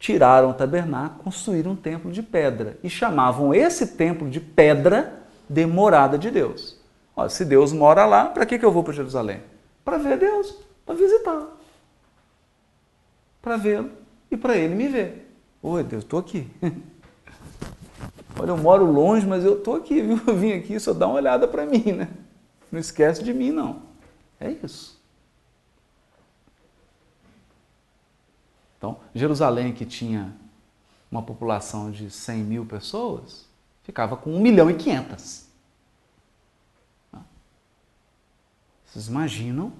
[0.00, 5.66] tiraram o tabernáculo, construíram um templo de pedra e chamavam esse templo de pedra de
[5.66, 6.80] morada de Deus.
[7.14, 9.42] Olha, se Deus mora lá, para que, que eu vou para Jerusalém?
[9.84, 11.50] Para ver Deus, para visitá-lo,
[13.42, 13.90] para vê-lo
[14.30, 15.30] e para ele me ver.
[15.62, 16.48] Oi, Deus, estou aqui.
[18.40, 20.18] Olha, eu moro longe, mas eu estou aqui, viu?
[20.26, 22.08] Eu vim aqui só dar uma olhada para mim, né?
[22.72, 23.82] Não esquece de mim, não.
[24.38, 24.98] É isso.
[28.80, 30.34] Então, Jerusalém, que tinha
[31.12, 33.44] uma população de 100 mil pessoas,
[33.82, 35.44] ficava com 1 milhão e 500.
[38.86, 39.70] Vocês imaginam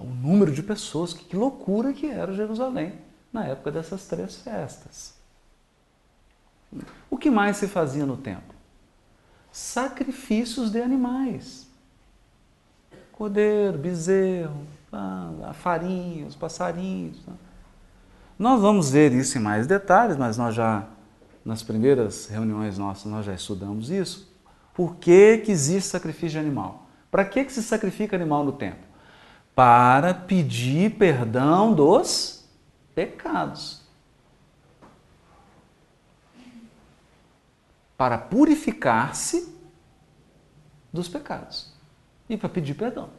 [0.00, 2.98] o número de pessoas, que loucura que era Jerusalém
[3.30, 5.12] na época dessas três festas.
[7.10, 8.54] O que mais se fazia no templo?
[9.52, 11.68] Sacrifícios de animais.
[13.12, 17.24] Cordeiro, bezerro, a farinha, os passarinhos.
[17.26, 17.34] Né?
[18.38, 20.84] Nós vamos ver isso em mais detalhes, mas nós já,
[21.44, 24.32] nas primeiras reuniões nossas, nós já estudamos isso.
[24.72, 26.86] Por que, que existe sacrifício de animal?
[27.10, 28.84] Para que, que se sacrifica animal no templo?
[29.54, 32.44] Para pedir perdão dos
[32.94, 33.82] pecados.
[37.96, 39.54] Para purificar-se
[40.92, 41.72] dos pecados.
[42.28, 43.10] E para pedir perdão.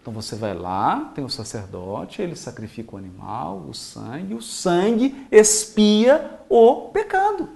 [0.00, 5.26] Então você vai lá, tem o sacerdote, ele sacrifica o animal, o sangue, o sangue
[5.30, 7.48] expia o pecado.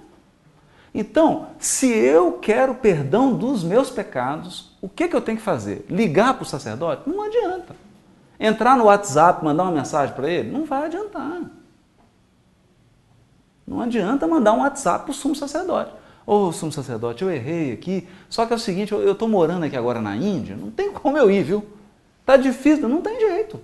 [0.93, 5.85] Então, se eu quero perdão dos meus pecados, o que, que eu tenho que fazer?
[5.89, 7.09] Ligar para o sacerdote?
[7.09, 7.75] Não adianta.
[8.39, 10.51] Entrar no WhatsApp, mandar uma mensagem para ele?
[10.51, 11.41] Não vai adiantar.
[13.67, 15.91] Não adianta mandar um WhatsApp para o sumo sacerdote.
[16.25, 18.07] Ô, oh, sumo sacerdote, eu errei aqui.
[18.29, 21.17] Só que é o seguinte, eu estou morando aqui agora na Índia, não tem como
[21.17, 21.65] eu ir, viu?
[22.25, 23.61] Está difícil, não tem jeito.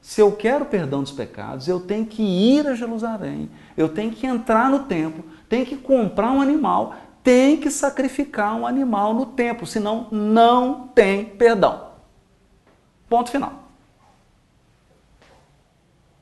[0.00, 4.26] Se eu quero perdão dos pecados, eu tenho que ir a Jerusalém, eu tenho que
[4.26, 9.64] entrar no templo, tenho que comprar um animal, tem que sacrificar um animal no templo,
[9.64, 11.92] senão não tem perdão.
[13.08, 13.68] Ponto final.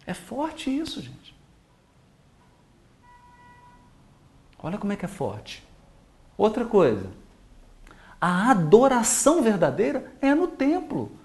[0.07, 1.35] É forte isso, gente.
[4.63, 5.67] Olha como é que é forte.
[6.37, 7.07] Outra coisa,
[8.21, 11.19] a adoração verdadeira é no templo.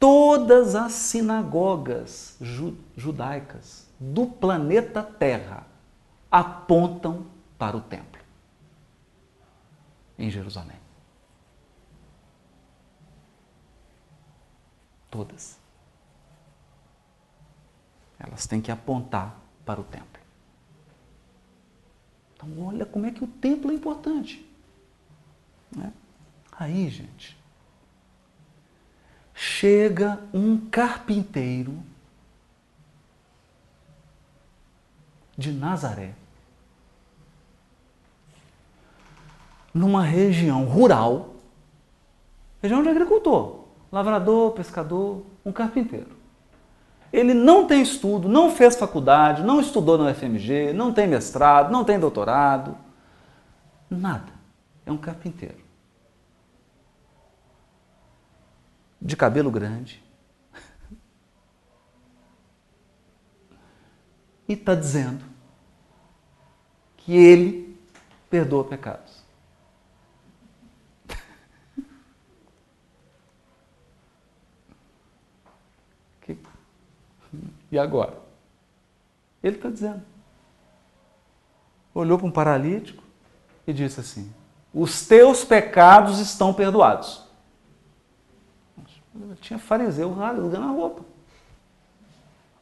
[0.00, 2.36] Todas as sinagogas
[2.96, 5.66] judaicas do planeta Terra
[6.30, 7.26] apontam
[7.58, 8.20] para o templo
[10.20, 10.78] em Jerusalém.
[15.10, 15.58] Todas.
[18.18, 20.20] Elas têm que apontar para o templo.
[22.34, 24.46] Então, olha como é que o templo é importante.
[25.74, 25.92] Né?
[26.52, 27.39] Aí, gente,
[29.42, 31.82] chega um carpinteiro
[35.34, 36.12] de Nazaré,
[39.72, 41.36] numa região rural,
[42.60, 46.18] região de agricultor, lavrador, pescador, um carpinteiro.
[47.10, 51.82] Ele não tem estudo, não fez faculdade, não estudou no FMG, não tem mestrado, não
[51.82, 52.76] tem doutorado,
[53.88, 54.34] nada.
[54.84, 55.59] É um carpinteiro.
[59.00, 60.02] de cabelo grande.
[64.48, 65.24] E está dizendo
[66.96, 67.78] que ele
[68.28, 69.20] perdoa pecados.
[77.70, 78.18] E agora?
[79.42, 80.02] Ele está dizendo.
[81.94, 83.02] Olhou para um paralítico
[83.66, 84.32] e disse assim:
[84.74, 87.24] Os teus pecados estão perdoados.
[89.40, 91.02] Tinha fariseu rasgando a roupa.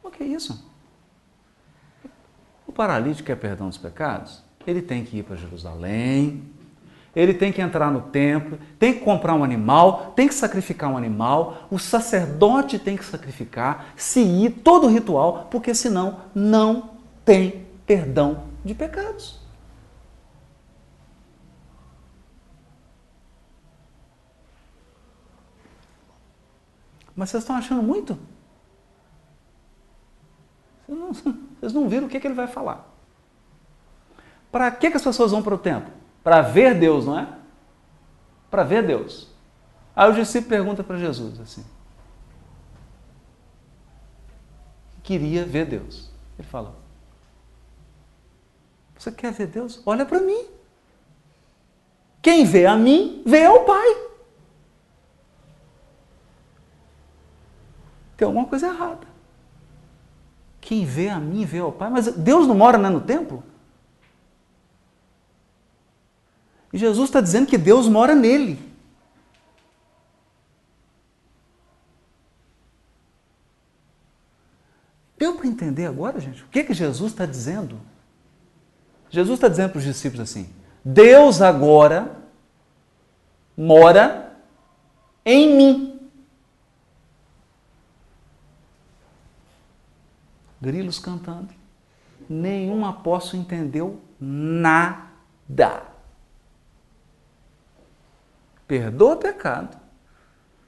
[0.03, 0.67] O que é isso?
[2.65, 4.43] O paralítico quer perdão dos pecados?
[4.65, 6.43] Ele tem que ir para Jerusalém,
[7.15, 10.97] ele tem que entrar no templo, tem que comprar um animal, tem que sacrificar um
[10.97, 16.91] animal, o sacerdote tem que sacrificar, se ir, todo o ritual, porque senão não
[17.25, 19.38] tem perdão de pecados.
[27.19, 28.17] Mas vocês estão achando muito?
[30.87, 31.13] Vocês não,
[31.59, 32.89] vocês não viram o que, que ele vai falar.
[34.49, 35.91] Para que, que as pessoas vão para o templo?
[36.23, 37.27] Para ver Deus, não é?
[38.49, 39.27] Para ver Deus.
[39.93, 41.65] Aí o discípulo pergunta para Jesus assim:
[45.03, 46.09] Queria ver Deus.
[46.37, 46.73] Ele fala:
[48.97, 49.81] Você quer ver Deus?
[49.85, 50.45] Olha para mim.
[52.21, 54.08] Quem vê a mim, vê ao Pai.
[58.19, 59.07] Tem alguma coisa errada.
[60.59, 61.89] Quem vê a mim, vê ao Pai.
[61.89, 63.41] Mas Deus não mora né, no templo?
[66.73, 68.59] E Jesus está dizendo que Deus mora nele.
[75.17, 76.43] Deu para entender agora, gente?
[76.43, 77.79] O que, que Jesus está dizendo?
[79.09, 80.53] Jesus está dizendo para os discípulos assim:
[80.83, 82.17] Deus agora
[83.55, 84.35] mora
[85.23, 85.88] em mim.
[90.61, 91.53] Grilos cantando.
[92.29, 95.83] Nenhum apóstolo entendeu nada.
[98.67, 99.77] Perdoa o pecado.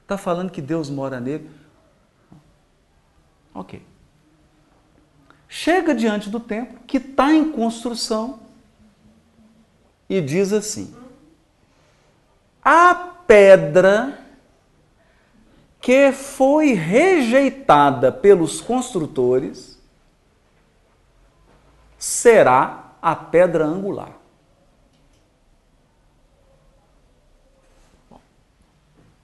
[0.02, 1.48] Está falando que Deus mora nele.
[3.54, 3.86] Ok.
[5.48, 8.40] Chega diante do templo, que está em construção,
[10.08, 10.94] e diz assim:
[12.64, 12.94] A
[13.26, 14.18] pedra
[15.80, 19.71] que foi rejeitada pelos construtores
[22.02, 24.10] será a pedra angular.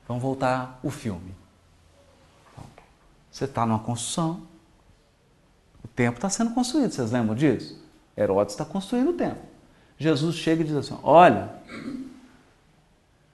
[0.07, 1.35] vamos voltar o filme.
[3.31, 4.47] Você está numa construção,
[5.85, 7.85] o templo está sendo construído, vocês lembram disso?
[8.17, 9.43] Herodes está construindo o templo.
[9.99, 11.53] Jesus chega e diz assim: Olha,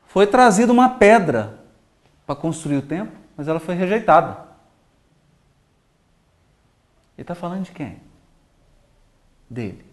[0.06, 1.60] foi trazida uma pedra
[2.26, 4.46] para construir o templo, mas ela foi rejeitada.
[7.16, 8.00] Ele está falando de quem?
[9.54, 9.84] Dele.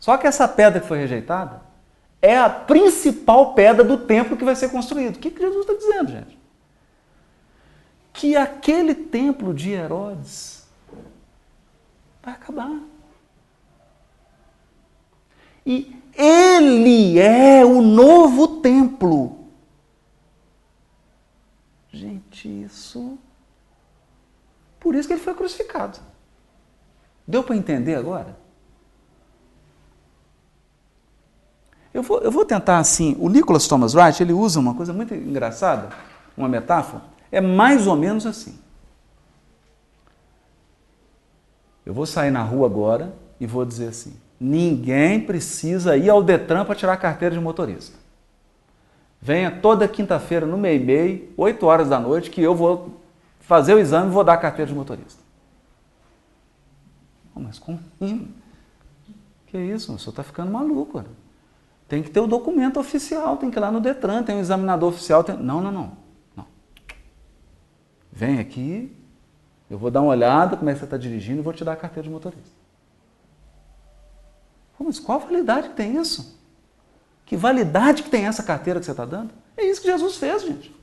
[0.00, 1.62] Só que essa pedra que foi rejeitada
[2.20, 5.16] é a principal pedra do templo que vai ser construído.
[5.16, 6.38] O que, Jesus está dizendo, gente?
[8.12, 10.66] Que aquele templo de Herodes
[12.22, 12.80] vai acabar.
[15.64, 19.46] E ele é o novo templo.
[21.92, 23.18] Gente, isso.
[24.80, 26.11] Por isso que ele foi crucificado.
[27.26, 28.36] Deu para entender agora?
[31.94, 33.16] Eu vou, eu vou tentar assim.
[33.18, 35.90] O Nicholas Thomas Wright ele usa uma coisa muito engraçada,
[36.36, 37.02] uma metáfora.
[37.30, 38.58] É mais ou menos assim.
[41.84, 46.64] Eu vou sair na rua agora e vou dizer assim: ninguém precisa ir ao Detran
[46.64, 47.96] para tirar a carteira de motorista.
[49.20, 53.00] Venha toda quinta-feira no meio-meio, 8 horas da noite, que eu vou
[53.40, 55.21] fazer o exame e vou dar a carteira de motorista.
[57.34, 58.34] Mas como assim?
[59.46, 59.94] Que isso?
[59.94, 60.98] O senhor está ficando maluco.
[60.98, 61.10] Cara.
[61.88, 64.88] Tem que ter o documento oficial, tem que ir lá no Detran, tem um examinador
[64.88, 65.22] oficial.
[65.22, 65.36] Tem...
[65.36, 65.92] Não, não, não,
[66.34, 66.46] não.
[68.10, 68.96] Vem aqui,
[69.68, 71.72] eu vou dar uma olhada como é que você está dirigindo e vou te dar
[71.72, 72.50] a carteira de motorista.
[74.76, 76.40] Pô, mas qual validade que tem isso?
[77.26, 79.32] Que validade que tem essa carteira que você está dando?
[79.56, 80.74] É isso que Jesus fez, gente.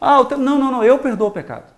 [0.00, 1.75] Ah, não, não, não, eu perdoo o pecado.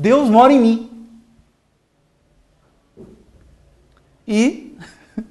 [0.00, 1.06] Deus mora em mim.
[4.26, 4.78] E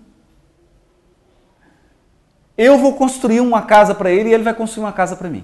[2.57, 5.43] eu vou construir uma casa para ele e ele vai construir uma casa para mim.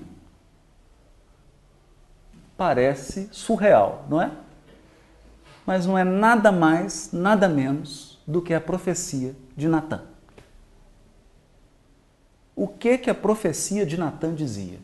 [2.55, 4.31] Parece surreal, não é?
[5.65, 10.01] Mas não é nada mais, nada menos do que a profecia de Natã.
[12.55, 14.79] O que que a profecia de Natã dizia?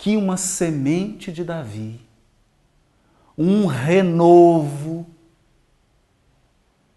[0.00, 2.00] que uma semente de Davi,
[3.42, 5.06] um renovo,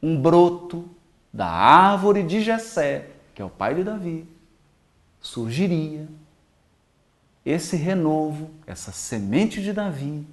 [0.02, 0.90] um broto
[1.32, 4.28] da árvore de Jessé, que é o pai de Davi,
[5.22, 6.06] surgiria.
[7.46, 10.28] Esse renovo, essa semente de Davi,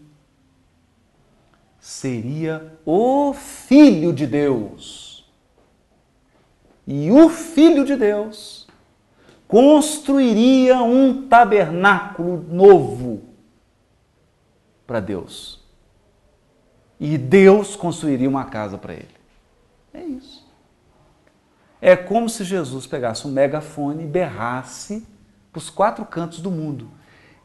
[1.79, 5.31] seria o Filho de Deus.
[6.89, 8.67] E o Filho de Deus
[9.47, 13.23] construiria um tabernáculo novo
[14.89, 15.60] para Deus.
[17.01, 19.09] E Deus construiria uma casa para ele.
[19.95, 20.47] É isso.
[21.81, 25.07] É como se Jesus pegasse um megafone e berrasse
[25.51, 26.91] para os quatro cantos do mundo: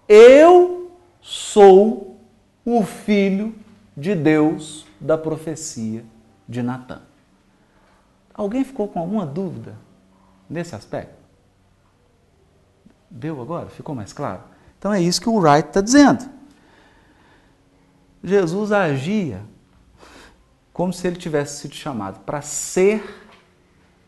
[0.10, 0.92] Eu
[1.22, 2.20] sou
[2.66, 3.56] o filho
[3.96, 6.04] de Deus da profecia
[6.48, 7.02] de Natan.
[8.34, 9.78] Alguém ficou com alguma dúvida
[10.50, 11.16] nesse aspecto?
[13.10, 13.70] Deu agora?
[13.70, 14.42] Ficou mais claro?
[14.78, 16.35] Então é isso que o Wright está dizendo.
[18.26, 19.44] Jesus agia
[20.74, 23.24] como se ele tivesse sido chamado para ser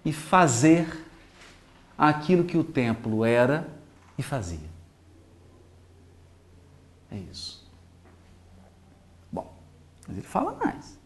[0.03, 1.05] e fazer
[1.95, 3.70] aquilo que o templo era
[4.18, 4.70] e fazia.
[7.11, 7.65] É isso.
[9.32, 9.53] Bom,
[10.07, 10.97] mas ele fala mais.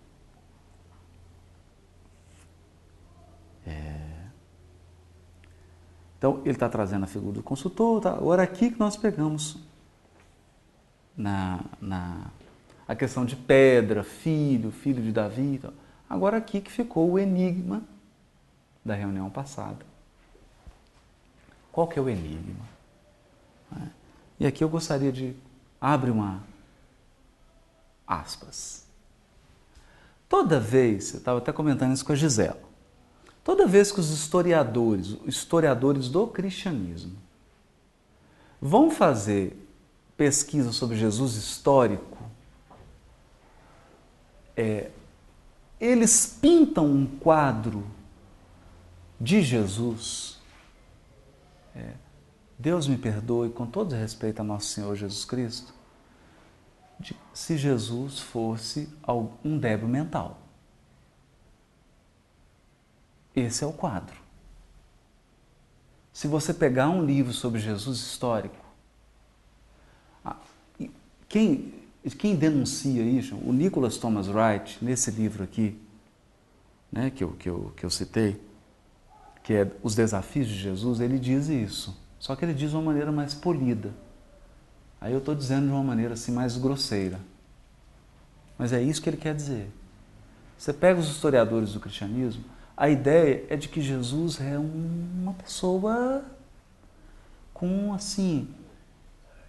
[3.67, 4.21] É...
[6.17, 8.01] Então, ele está trazendo a figura do consultor.
[8.01, 8.13] Tá?
[8.13, 9.57] Agora, aqui que nós pegamos
[11.15, 12.31] na, na
[12.91, 15.55] a questão de pedra, filho, filho de Davi.
[15.55, 15.73] Então.
[16.09, 17.81] Agora, aqui que ficou o enigma
[18.83, 19.85] da reunião passada.
[21.71, 22.65] Qual que é o enigma?
[24.37, 25.33] E aqui eu gostaria de
[25.79, 26.43] abrir uma
[28.05, 28.85] aspas.
[30.27, 32.59] Toda vez, eu estava até comentando isso com a Gisela,
[33.41, 37.15] toda vez que os historiadores, historiadores do cristianismo,
[38.61, 39.57] vão fazer
[40.17, 42.10] pesquisa sobre Jesus histórico,
[44.55, 44.91] é,
[45.79, 47.85] eles pintam um quadro
[49.19, 50.39] de Jesus,
[51.75, 51.93] é,
[52.57, 55.73] Deus me perdoe, com todo respeito a nosso Senhor Jesus Cristo,
[56.99, 58.89] de, se Jesus fosse
[59.43, 60.37] um débil mental.
[63.35, 64.19] Esse é o quadro.
[66.11, 68.61] Se você pegar um livro sobre Jesus histórico,
[71.31, 71.73] quem,
[72.09, 75.77] quem denuncia isso, o Nicholas Thomas Wright, nesse livro aqui,
[76.91, 78.41] né, que, eu, que, eu, que eu citei,
[79.43, 81.95] que é Os Desafios de Jesus, ele diz isso.
[82.19, 83.93] Só que ele diz de uma maneira mais polida.
[84.99, 87.19] Aí eu estou dizendo de uma maneira assim mais grosseira.
[88.57, 89.71] Mas é isso que ele quer dizer.
[90.57, 92.43] Você pega os historiadores do cristianismo,
[92.77, 96.23] a ideia é de que Jesus é uma pessoa
[97.53, 98.47] com assim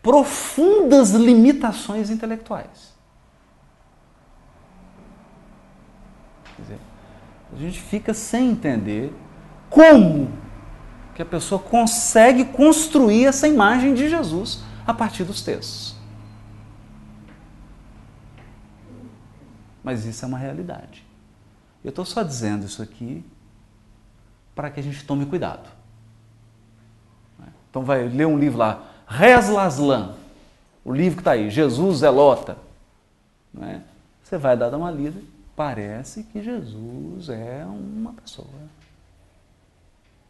[0.02, 2.92] profundas limitações intelectuais.
[6.56, 6.78] Quer dizer,
[7.52, 9.14] a gente fica sem entender
[9.70, 10.30] como
[11.14, 15.94] que a pessoa consegue construir essa imagem de Jesus a partir dos textos.
[19.84, 21.06] Mas isso é uma realidade.
[21.84, 23.24] Eu estou só dizendo isso aqui
[24.54, 25.68] para que a gente tome cuidado.
[27.72, 30.14] Então vai ler um livro lá, Rez Laslan,
[30.84, 32.56] o livro que está aí, Jesus Zelota.
[33.60, 33.80] É?
[34.22, 35.20] Você vai dar uma lida,
[35.54, 38.48] parece que Jesus é uma pessoa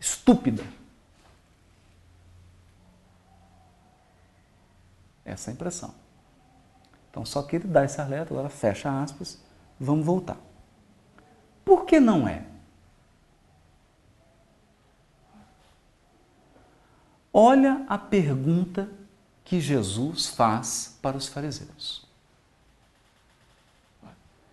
[0.00, 0.64] estúpida.
[5.24, 5.94] Essa é a impressão.
[7.10, 9.38] Então, só que ele dá esse alerta, agora fecha aspas,
[9.78, 10.38] vamos voltar.
[11.64, 12.44] Por que não é?
[17.32, 18.88] Olha a pergunta
[19.44, 22.06] que Jesus faz para os fariseus.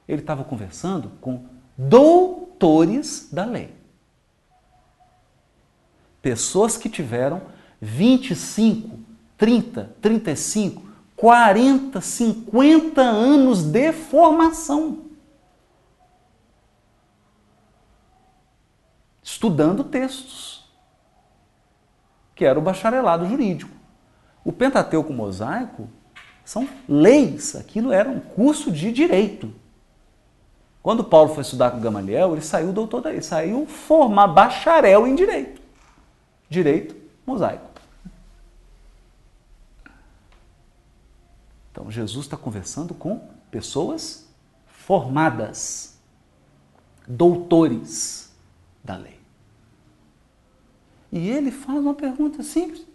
[0.07, 1.45] Ele estava conversando com
[1.77, 3.79] doutores da lei
[6.21, 7.41] pessoas que tiveram
[7.81, 8.99] 25,
[9.37, 10.83] 30, 35,
[11.15, 15.05] 40, 50 anos de formação.
[19.23, 20.48] Estudando textos,
[22.39, 23.75] que era o bacharelado jurídico.
[24.45, 25.89] O Pentateuco mosaico
[26.45, 29.53] são leis, aquilo era um curso de direito.
[30.81, 35.61] Quando Paulo foi estudar com Gamaliel, ele saiu doutor daí, saiu formar bacharel em direito
[36.49, 36.95] direito
[37.27, 37.69] mosaico.
[41.73, 43.19] Então Jesus está conversando com
[43.51, 44.29] pessoas
[44.65, 45.99] formadas,
[47.05, 48.31] doutores
[48.81, 49.18] da lei.
[51.11, 52.85] E ele faz uma pergunta simples,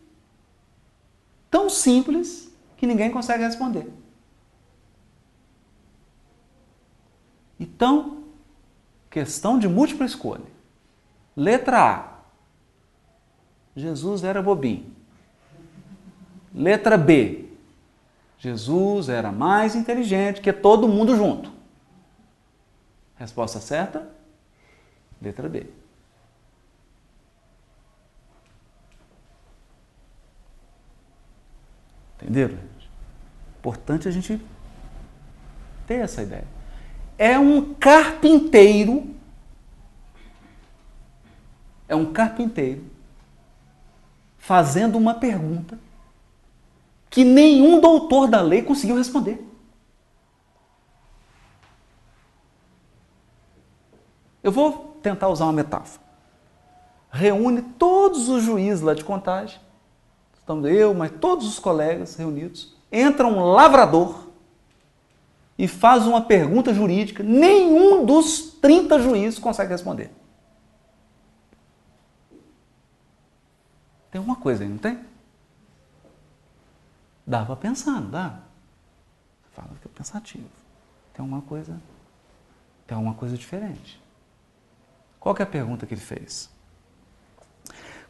[1.51, 3.91] tão simples que ninguém consegue responder.
[7.59, 8.25] Então,
[9.11, 10.45] questão de múltipla escolha.
[11.37, 12.15] Letra A.
[13.77, 14.93] Jesus era bobinho.
[16.55, 17.49] Letra B.
[18.39, 21.51] Jesus era mais inteligente que todo mundo junto.
[23.17, 24.09] Resposta certa?
[25.21, 25.67] Letra B.
[32.25, 32.59] Entenderam?
[33.59, 34.41] Importante a gente
[35.87, 36.47] ter essa ideia.
[37.19, 39.15] É um carpinteiro,
[41.87, 42.83] é um carpinteiro
[44.39, 45.79] fazendo uma pergunta
[47.11, 49.47] que nenhum doutor da lei conseguiu responder.
[54.43, 56.03] Eu vou tentar usar uma metáfora.
[57.11, 59.61] Reúne todos os juízes lá de contagem
[60.45, 64.29] estamos eu, mas todos os colegas reunidos, entra um lavrador
[65.59, 70.11] e faz uma pergunta jurídica, nenhum dos 30 juízes consegue responder.
[74.11, 75.01] Tem uma coisa aí, não tem?
[77.27, 78.39] Dá para pensar, não dá?
[79.55, 80.49] Fala que é pensativo.
[81.15, 81.81] Tem uma coisa,
[82.87, 84.01] tem uma coisa diferente.
[85.19, 86.51] Qual é a pergunta que ele fez?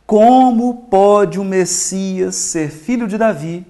[0.07, 3.67] Como pode o Messias ser filho de Davi?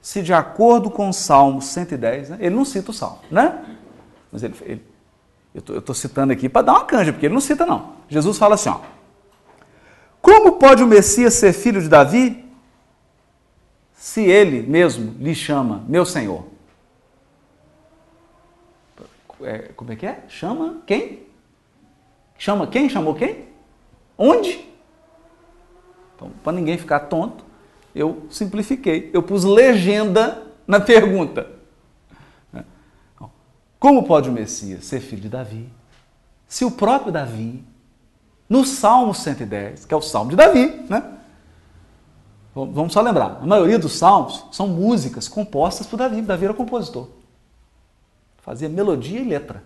[0.00, 3.64] Se de acordo com o Salmo 110, né, ele não cita o Salmo, né?
[4.32, 4.90] Mas ele, ele
[5.52, 7.94] eu estou citando aqui para dar uma canja, porque ele não cita não.
[8.08, 8.80] Jesus fala assim, ó.
[10.22, 12.44] Como pode o Messias ser filho de Davi
[13.94, 16.46] se ele mesmo lhe chama meu Senhor?
[19.42, 20.22] É, como é que é?
[20.28, 21.29] Chama quem?
[22.40, 22.88] Chama quem?
[22.88, 23.44] Chamou quem?
[24.16, 24.66] Onde?
[26.16, 27.44] Então, para ninguém ficar tonto,
[27.94, 29.10] eu simplifiquei.
[29.12, 31.46] Eu pus legenda na pergunta.
[33.78, 35.68] Como pode o Messias ser filho de Davi?
[36.48, 37.62] Se o próprio Davi,
[38.48, 41.18] no Salmo 110, que é o Salmo de Davi, né?
[42.54, 46.22] Vamos só lembrar, a maioria dos salmos são músicas compostas por Davi.
[46.22, 47.08] Davi era compositor.
[48.38, 49.62] Fazia melodia e letra.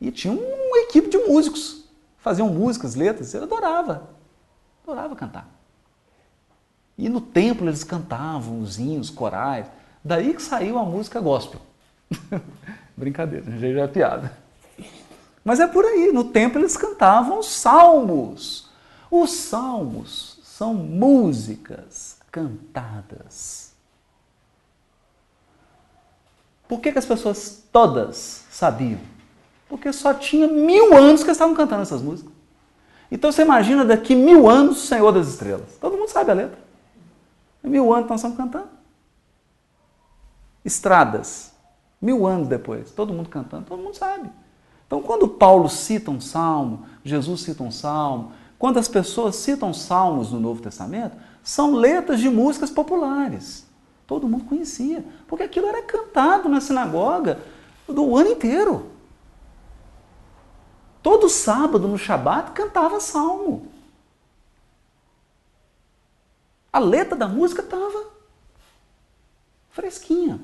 [0.00, 1.84] E tinha uma equipe de músicos.
[2.18, 3.34] Faziam músicas, letras.
[3.34, 4.10] Eu adorava.
[4.84, 5.48] Adorava cantar.
[6.96, 9.66] E no templo eles cantavam os hinos, corais.
[10.02, 11.60] Daí que saiu a música gospel.
[12.96, 14.36] Brincadeira, já é piada.
[15.44, 18.68] Mas é por aí, no templo eles cantavam os salmos.
[19.10, 23.72] Os salmos são músicas cantadas.
[26.68, 29.00] Por que, que as pessoas todas sabiam?
[29.68, 32.32] Porque só tinha mil anos que eles estavam cantando essas músicas.
[33.10, 35.76] Então você imagina daqui mil anos o Senhor das Estrelas.
[35.80, 36.58] Todo mundo sabe a letra.
[37.62, 38.68] Mil anos nós estamos cantando.
[40.64, 41.52] Estradas.
[42.00, 44.30] Mil anos depois, todo mundo cantando, todo mundo sabe.
[44.86, 50.32] Então, quando Paulo cita um salmo, Jesus cita um salmo, quando as pessoas citam salmos
[50.32, 53.66] no Novo Testamento, são letras de músicas populares.
[54.06, 57.38] Todo mundo conhecia, porque aquilo era cantado na sinagoga
[57.86, 58.86] do ano inteiro.
[61.02, 63.68] Todo sábado no Shabat cantava salmo.
[66.72, 68.06] A letra da música estava
[69.70, 70.40] fresquinha.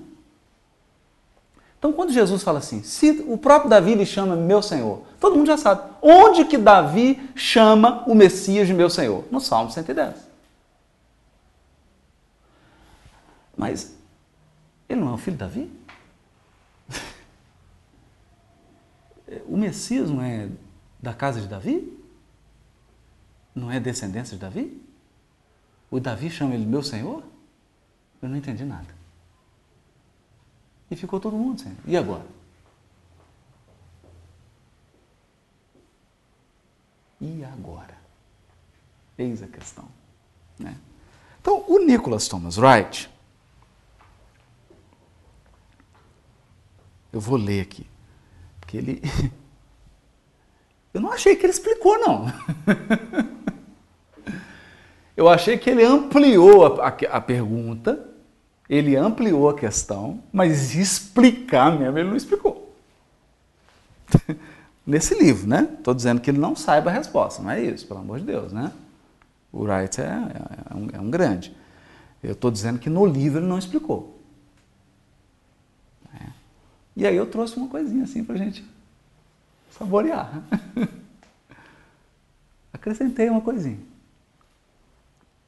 [1.79, 5.47] Então, quando Jesus fala assim, se o próprio Davi lhe chama meu Senhor, todo mundo
[5.47, 5.83] já sabe.
[6.01, 9.25] Onde que Davi chama o Messias de meu Senhor?
[9.31, 10.15] No Salmo 110.
[13.55, 13.95] Mas
[14.89, 15.84] ele não é o filho de Davi?
[19.55, 20.49] O Messias não é
[21.01, 21.97] da casa de Davi?
[23.55, 24.83] Não é descendência de Davi?
[25.89, 27.23] O Davi chama ele meu Senhor?
[28.21, 28.93] Eu não entendi nada.
[30.91, 31.77] E ficou todo mundo sem.
[31.87, 32.27] E agora?
[37.21, 37.97] E agora?
[39.17, 39.87] Eis a questão.
[40.59, 40.77] Né?
[41.41, 43.09] Então, o Nicholas Thomas Wright,
[47.13, 47.87] eu vou ler aqui
[48.67, 49.03] que ele.
[50.95, 52.26] Eu não achei que ele explicou, não.
[55.16, 58.09] Eu achei que ele ampliou a, a, a pergunta,
[58.68, 62.74] ele ampliou a questão, mas explicar mesmo ele não explicou.
[64.86, 65.68] Nesse livro, né?
[65.78, 68.53] Estou dizendo que ele não saiba a resposta, não é isso, pelo amor de Deus,
[68.53, 68.72] né?
[69.53, 71.57] O Wright é, é, um, é um grande.
[72.22, 74.20] Eu estou dizendo que no livro ele não explicou.
[76.97, 78.64] E aí eu trouxe uma coisinha assim para gente
[79.77, 80.43] saborear.
[82.72, 83.81] Acrescentei uma coisinha.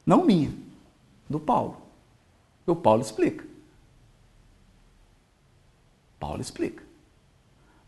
[0.05, 0.51] Não minha,
[1.29, 1.81] do Paulo.
[2.65, 3.45] E o Paulo explica.
[6.19, 6.83] Paulo explica.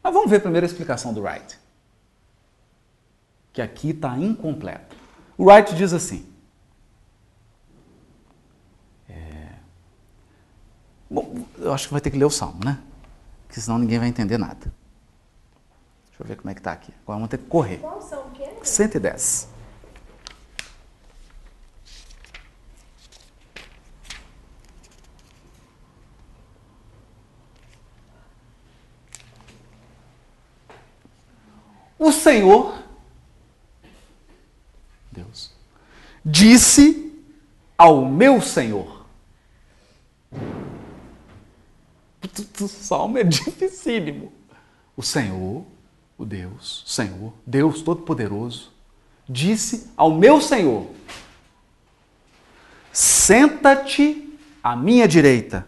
[0.04, 1.60] Mas vamos ver primeiro a explicação do Wright,
[3.52, 4.96] que aqui está incompleta.
[5.38, 6.26] O Wright diz assim:
[9.10, 9.56] é...
[11.10, 12.82] Bom, eu acho que vai ter que ler o salmo, né?
[13.48, 14.79] Porque senão ninguém vai entender nada.
[16.20, 16.94] Deixa eu ver como é que está aqui.
[17.04, 17.78] Agora vamos ter que correr.
[17.78, 18.60] Qual salmo que é?
[18.62, 19.48] 110.
[31.98, 32.82] O Senhor,
[35.12, 35.54] Deus,
[36.26, 37.14] disse
[37.78, 39.06] ao meu Senhor.
[42.62, 44.32] O salmo é dificílimo.
[44.96, 45.66] O Senhor,
[46.20, 48.72] o Deus, Senhor, Deus Todo-Poderoso,
[49.28, 50.88] disse ao meu Senhor:
[52.92, 55.66] Senta-te à minha direita,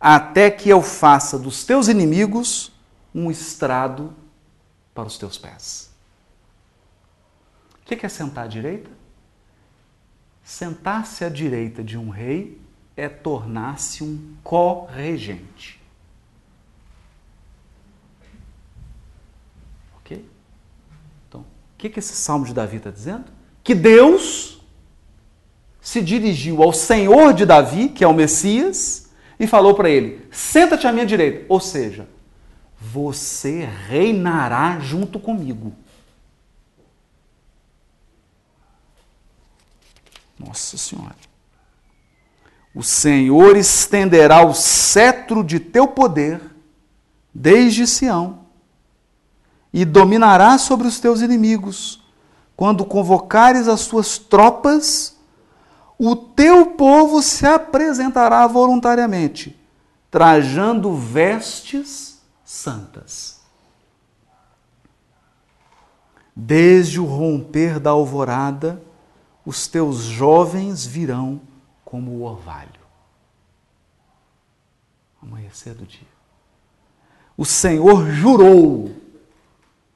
[0.00, 2.72] até que eu faça dos teus inimigos
[3.14, 4.14] um estrado
[4.94, 5.92] para os teus pés.
[7.82, 8.90] O que é sentar à direita?
[10.42, 12.58] Sentar-se à direita de um rei
[12.96, 15.84] é tornar-se um co-regente.
[20.04, 20.28] Ok?
[21.26, 23.26] Então, o que, que esse salmo de Davi está dizendo?
[23.62, 24.62] Que Deus
[25.80, 30.86] se dirigiu ao Senhor de Davi, que é o Messias, e falou para ele: senta-te
[30.86, 31.44] à minha direita.
[31.48, 32.08] Ou seja,
[32.80, 35.74] você reinará junto comigo.
[40.38, 41.16] Nossa Senhora.
[42.74, 46.40] O Senhor estenderá o cetro de teu poder
[47.32, 48.43] desde Sião
[49.74, 52.00] e dominará sobre os teus inimigos.
[52.56, 55.16] Quando convocares as tuas tropas,
[55.98, 59.60] o teu povo se apresentará voluntariamente,
[60.12, 63.40] trajando vestes santas.
[66.36, 68.80] Desde o romper da alvorada,
[69.44, 71.40] os teus jovens virão
[71.84, 72.70] como o orvalho.
[75.20, 76.14] Amanhecer do dia.
[77.36, 79.02] O Senhor jurou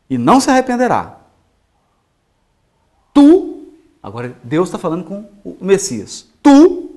[0.09, 1.19] e não se arrependerá.
[3.13, 3.67] Tu,
[4.03, 6.91] agora Deus está falando com o Messias, tu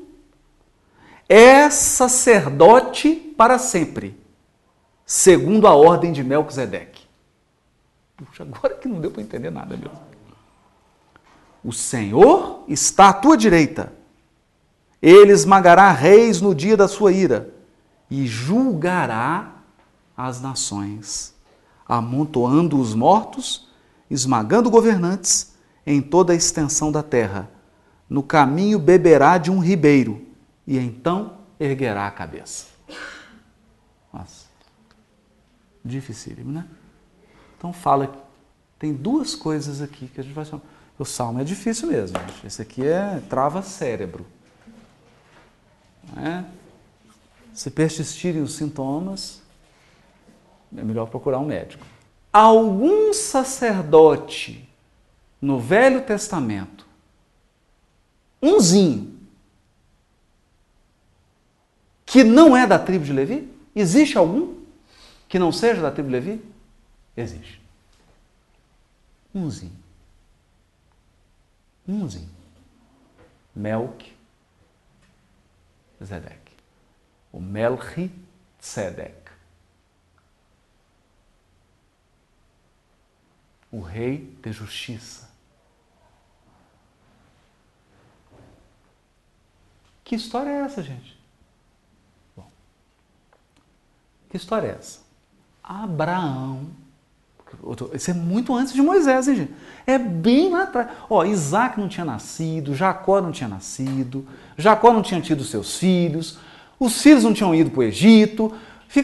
[1.28, 4.22] és sacerdote para sempre
[5.12, 7.02] segundo a ordem de Melquisedeque.
[8.16, 10.00] Puxa, agora que não deu para entender nada mesmo.
[11.62, 13.92] O Senhor está à tua direita.
[15.02, 17.54] Ele esmagará reis no dia da sua ira
[18.10, 19.56] e julgará
[20.16, 21.31] as nações,
[21.98, 23.68] amontoando os mortos,
[24.10, 27.50] esmagando governantes em toda a extensão da terra.
[28.10, 30.26] No caminho beberá de um ribeiro
[30.66, 32.68] e então erguerá a cabeça.
[34.14, 34.52] Nossa
[35.84, 36.66] dificílimo, né?
[37.58, 38.14] Então fala,
[38.80, 40.64] tem duas coisas aqui que a gente vai chamar.
[40.98, 42.18] O salmo é difícil mesmo.
[42.46, 44.26] Esse aqui é trava cérebro.
[46.18, 46.44] É?
[47.54, 49.41] Se persistirem os sintomas,
[50.76, 51.86] é melhor procurar um médico.
[52.32, 54.68] Algum sacerdote
[55.42, 56.88] no Velho Testamento,
[58.42, 59.20] umzinho,
[62.06, 63.50] que não é da tribo de Levi?
[63.76, 64.62] Existe algum?
[65.32, 66.46] que não seja da tribo de Levi?
[67.16, 67.62] Existe.
[69.34, 69.72] Umzinho.
[71.88, 72.30] Umzinho.
[73.56, 74.12] Melk
[76.04, 76.52] Zedek.
[77.32, 78.12] O Melchi
[83.72, 85.30] O rei de justiça.
[90.04, 91.18] Que história é essa, gente?
[92.36, 92.46] Bom,
[94.30, 95.00] que história é essa?
[95.64, 96.68] Abraão.
[97.94, 99.54] Isso é muito antes de Moisés, hein, gente?
[99.86, 100.90] É bem lá atrás.
[101.10, 106.38] Ó, Isaac não tinha nascido, Jacó não tinha nascido, Jacó não tinha tido seus filhos,
[106.80, 108.54] os filhos não tinham ido para o Egito,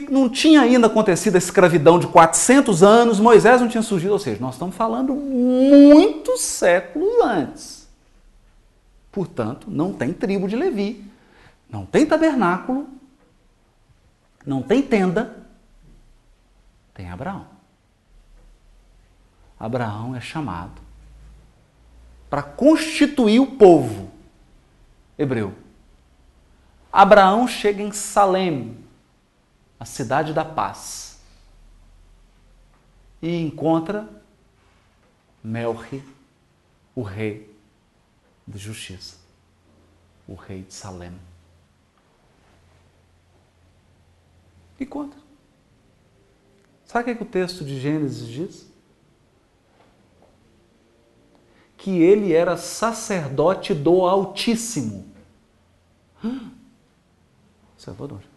[0.09, 4.41] não tinha ainda acontecido a escravidão de 400 anos, Moisés não tinha surgido, ou seja,
[4.41, 7.88] nós estamos falando muitos séculos antes.
[9.11, 11.03] Portanto, não tem tribo de Levi,
[11.69, 12.88] não tem tabernáculo,
[14.45, 15.38] não tem tenda,
[16.93, 17.45] tem Abraão.
[19.59, 20.81] Abraão é chamado
[22.29, 24.11] para constituir o povo
[25.17, 25.53] hebreu.
[26.91, 28.77] Abraão chega em Salem,
[29.80, 31.19] a cidade da paz,
[33.21, 34.07] e encontra
[35.43, 36.03] Melchi,
[36.95, 37.55] o rei
[38.47, 39.17] de justiça.
[40.28, 41.17] o rei de Salem.
[44.80, 45.15] E conta.
[46.86, 48.67] Sabe o que, é que o texto de Gênesis diz?
[51.78, 55.09] Que ele era sacerdote do Altíssimo.
[57.78, 58.36] Sacerdote.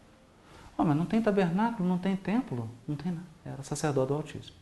[0.81, 3.27] Oh, mas não tem tabernáculo, não tem templo, não tem nada.
[3.45, 4.57] Era sacerdote do Altíssimo.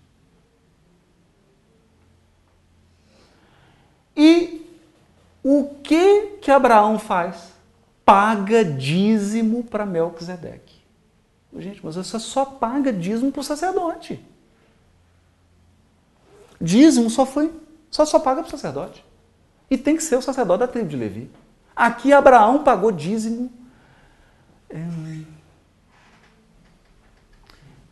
[4.17, 4.67] E
[5.45, 7.53] o que que Abraão faz?
[8.05, 10.81] Paga dízimo para Melquisedeque.
[11.57, 14.21] Gente, mas você só paga dízimo para o sacerdote.
[16.61, 17.53] Dízimo só foi,
[17.93, 19.05] só só paga para o sacerdote.
[19.71, 21.31] E tem que ser o sacerdote da tribo de Levi.
[21.77, 23.53] Aqui Abraão pagou dízimo.
[24.69, 25.38] É...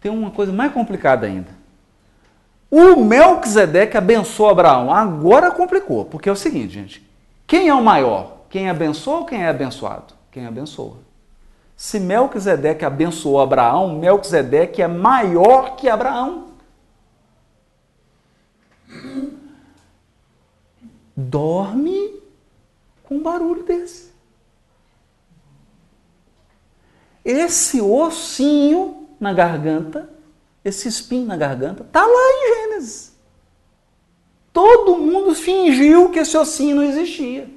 [0.07, 1.51] Tem uma coisa mais complicada ainda.
[2.71, 4.95] O Melquisedeque abençoou Abraão.
[4.95, 7.11] Agora complicou, porque é o seguinte, gente.
[7.45, 8.43] Quem é o maior?
[8.49, 10.15] Quem abençoa ou quem é abençoado?
[10.31, 10.99] Quem abençoa.
[11.77, 16.51] Se Melquisedeque abençoou Abraão, Melquisedeque é maior que Abraão.
[21.17, 22.23] Dorme
[23.03, 24.13] com um barulho desse.
[27.25, 30.09] Esse ossinho na garganta,
[30.65, 33.17] esse espinho na garganta, está lá em Gênesis.
[34.53, 37.49] Todo mundo fingiu que esse ossinho não existia.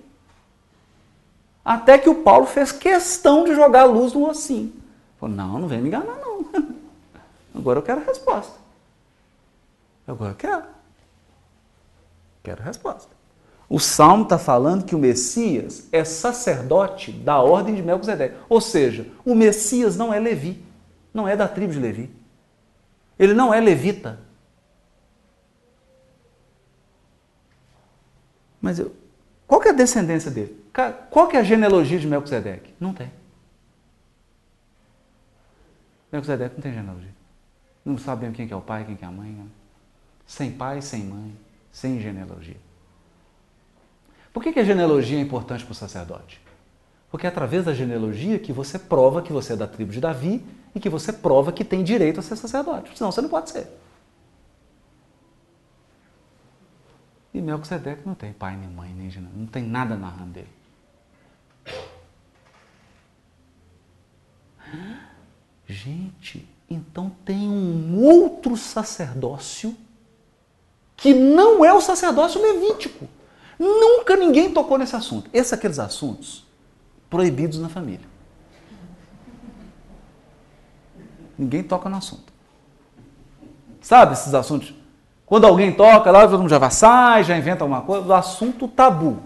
[1.64, 4.74] Até que o Paulo fez questão de jogar a luz no ossinho.
[5.20, 6.46] Falou, não, não vem me enganar não.
[7.56, 8.54] Agora eu quero a resposta.
[10.08, 10.64] Agora eu quero.
[12.44, 13.20] Quero a resposta.
[13.70, 18.36] O Salmo está falando que o Messias é sacerdote da ordem de Melquisedeque.
[18.50, 20.64] Ou seja, o Messias não é Levi,
[21.14, 22.10] não é da tribo de Levi.
[23.18, 24.20] Ele não é levita.
[28.62, 28.96] Mas eu,
[29.48, 30.64] qual é a descendência dele?
[31.10, 32.74] Qual é a genealogia de Melquisedeque?
[32.80, 33.12] Não tem.
[36.12, 37.14] Melquisedeque não tem genealogia.
[37.84, 39.32] Não sabemos quem que é o pai, quem que é a mãe.
[39.32, 39.50] Não.
[40.26, 41.36] Sem pai, sem mãe,
[41.72, 42.58] sem genealogia.
[44.32, 46.40] Por que, que a genealogia é importante para o sacerdote?
[47.10, 50.46] Porque é através da genealogia que você prova que você é da tribo de Davi
[50.74, 52.98] e que você prova que tem direito a ser sacerdote.
[52.98, 53.68] Senão você não pode ser.
[57.34, 60.60] E Melquisedeque não tem pai, nem mãe, nem não tem nada narrando dele.
[65.68, 69.76] Gente, então tem um outro sacerdócio
[70.98, 73.08] que não é o sacerdócio levítico.
[73.58, 75.30] Nunca ninguém tocou nesse assunto.
[75.32, 76.46] Esses aqueles assuntos
[77.10, 78.09] proibidos na família.
[81.40, 82.34] Ninguém toca no assunto.
[83.80, 84.74] Sabe esses assuntos?
[85.26, 88.68] Quando alguém toca lá, todo mundo já vai, sai, já inventa alguma coisa, o assunto
[88.68, 89.20] tabu.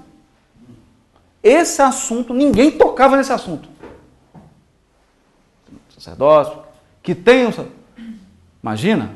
[1.41, 3.67] Esse assunto, ninguém tocava nesse assunto.
[5.89, 6.59] Sacerdócio,
[7.01, 7.51] que tem um.
[8.61, 9.15] Imagina,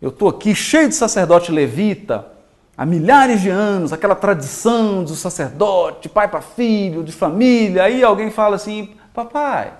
[0.00, 2.28] eu estou aqui cheio de sacerdote levita,
[2.76, 7.82] há milhares de anos, aquela tradição do sacerdote, pai para filho, de família.
[7.82, 9.72] Aí alguém fala assim: Papai,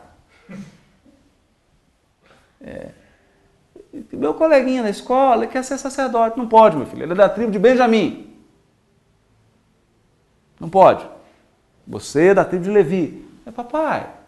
[2.61, 2.91] é,
[4.13, 6.37] meu coleguinha na escola quer ser sacerdote.
[6.37, 7.03] Não pode, meu filho.
[7.03, 8.37] Ele é da tribo de Benjamim.
[10.61, 11.07] Não pode.
[11.87, 13.27] Você é da tribo de Levi.
[13.47, 14.19] É papai.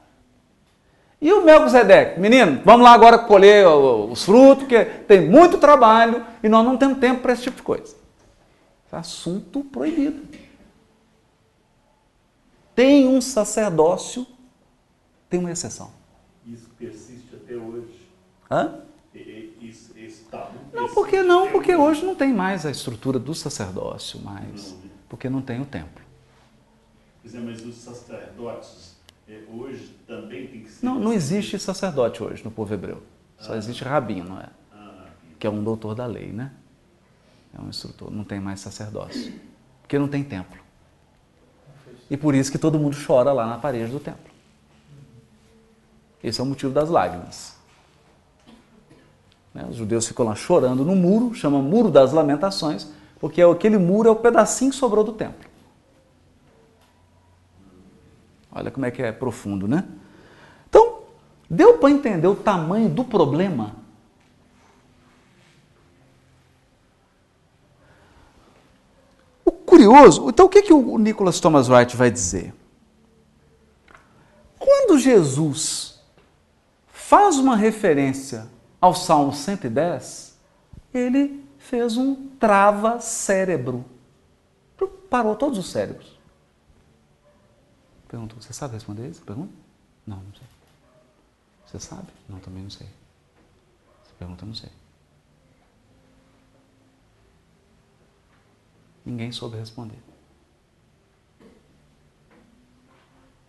[1.20, 2.18] E o Melquisedeque?
[2.18, 6.98] Menino, vamos lá agora colher os frutos, porque tem muito trabalho e nós não temos
[6.98, 7.94] tempo para esse tipo de coisa.
[8.90, 10.22] É assunto proibido.
[12.74, 14.26] Tem um sacerdócio,
[15.28, 15.92] tem uma exceção.
[16.46, 17.89] Isso persiste até hoje.
[18.50, 18.80] Hã?
[20.72, 24.76] Não, porque não, porque hoje não tem mais a estrutura do sacerdócio, mas
[25.08, 26.02] porque não tem o templo.
[27.32, 28.96] É, mas os sacerdotes
[29.28, 30.84] é, hoje também tem que ser.
[30.84, 33.02] Não, não existe sacerdote hoje no povo hebreu.
[33.38, 33.56] Só ah.
[33.56, 34.48] existe rabino, não é?
[34.72, 35.06] Ah,
[35.38, 36.52] que é um doutor da lei, né?
[37.56, 38.10] É um instrutor.
[38.10, 39.32] Não tem mais sacerdócio.
[39.82, 40.58] Porque não tem templo.
[42.10, 44.30] E por isso que todo mundo chora lá na parede do templo.
[46.22, 47.59] Esse é o motivo das lágrimas.
[49.54, 49.66] Né?
[49.68, 52.88] Os judeus ficam lá chorando no muro, chama Muro das Lamentações,
[53.18, 55.48] porque aquele muro é o pedacinho que sobrou do templo.
[58.52, 59.84] Olha como é que é profundo, né?
[60.68, 61.00] Então,
[61.48, 63.76] deu para entender o tamanho do problema?
[69.44, 72.52] O curioso, então o que, que o Nicholas Thomas Wright vai dizer?
[74.58, 76.00] Quando Jesus
[76.88, 78.48] faz uma referência
[78.80, 80.38] ao Salmo 110,
[80.92, 83.84] ele fez um trava-cérebro.
[85.08, 86.18] Parou todos os cérebros.
[88.08, 89.52] Perguntou, você sabe responder essa pergunta?
[90.06, 90.46] Não, não sei.
[91.66, 92.08] Você sabe?
[92.28, 92.86] Não, também não sei.
[94.04, 94.70] Essa pergunta não sei.
[99.04, 99.98] Ninguém soube responder.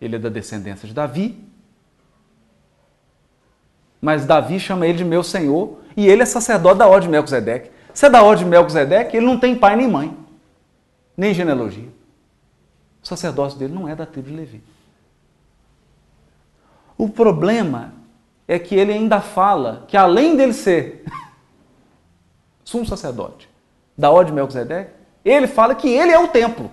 [0.00, 1.51] Ele é da descendência de Davi,
[4.02, 7.70] mas Davi chama ele de meu senhor e ele é sacerdote da ordem de Melquisedeque.
[7.94, 10.16] Se é da ordem de Melquisedeque, ele não tem pai nem mãe,
[11.16, 11.88] nem genealogia.
[13.00, 14.62] O sacerdócio dele não é da tribo de Levi.
[16.98, 17.94] O problema
[18.48, 21.04] é que ele ainda fala que além dele ser
[22.64, 23.48] sumo sacerdote
[23.96, 24.90] da ordem de Melquisedeque,
[25.24, 26.68] ele fala que ele é o templo.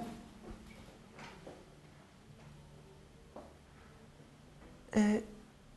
[4.92, 5.22] É,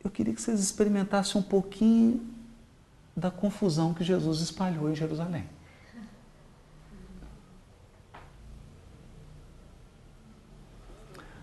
[0.03, 2.21] eu queria que vocês experimentassem um pouquinho
[3.15, 5.45] da confusão que Jesus espalhou em Jerusalém.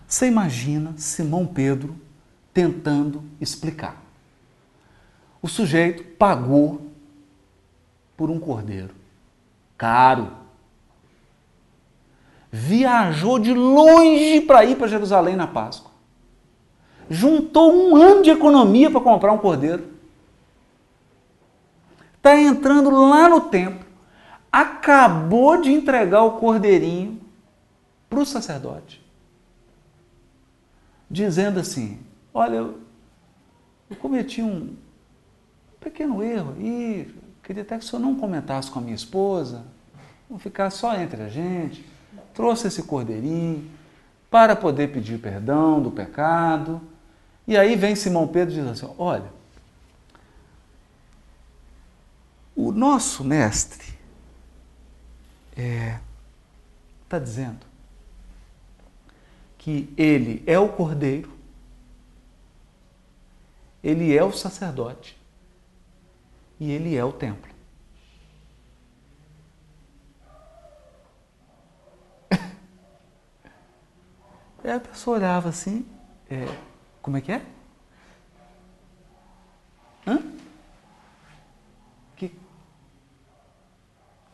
[0.07, 1.99] Você imagina Simão Pedro
[2.53, 4.01] tentando explicar.
[5.41, 6.91] O sujeito pagou
[8.17, 8.93] por um cordeiro
[9.77, 10.31] caro.
[12.51, 15.90] Viajou de longe para ir para Jerusalém na Páscoa
[17.11, 19.91] juntou um ano de economia para comprar um cordeiro.
[22.15, 23.85] Está entrando lá no templo,
[24.49, 27.19] acabou de entregar o cordeirinho
[28.09, 29.03] para o sacerdote,
[31.09, 31.99] dizendo assim:
[32.33, 32.79] Olha, eu,
[33.89, 34.73] eu cometi um
[35.81, 39.65] pequeno erro e queria até que o senhor não comentasse com a minha esposa,
[40.29, 41.85] não ficar só entre a gente.
[42.33, 43.69] Trouxe esse cordeirinho
[44.29, 46.79] para poder pedir perdão do pecado
[47.47, 49.31] e aí vem Simão Pedro e diz assim: olha,
[52.55, 53.93] o nosso mestre
[55.51, 55.99] está é,
[57.09, 57.65] tá dizendo
[59.57, 61.31] que ele é o cordeiro,
[63.83, 65.17] ele é o sacerdote
[66.59, 67.51] e ele é o templo.
[74.63, 75.85] Aí a pessoa olhava assim,
[76.29, 76.45] é,
[77.01, 77.41] como é que é?
[80.05, 80.19] Hã?
[82.15, 82.31] Que?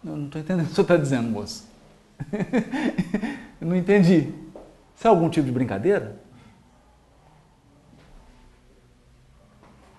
[0.04, 1.68] Eu não estou entendendo o que você está dizendo, moço.
[3.60, 4.34] Não entendi.
[4.96, 6.20] Isso é algum tipo de brincadeira?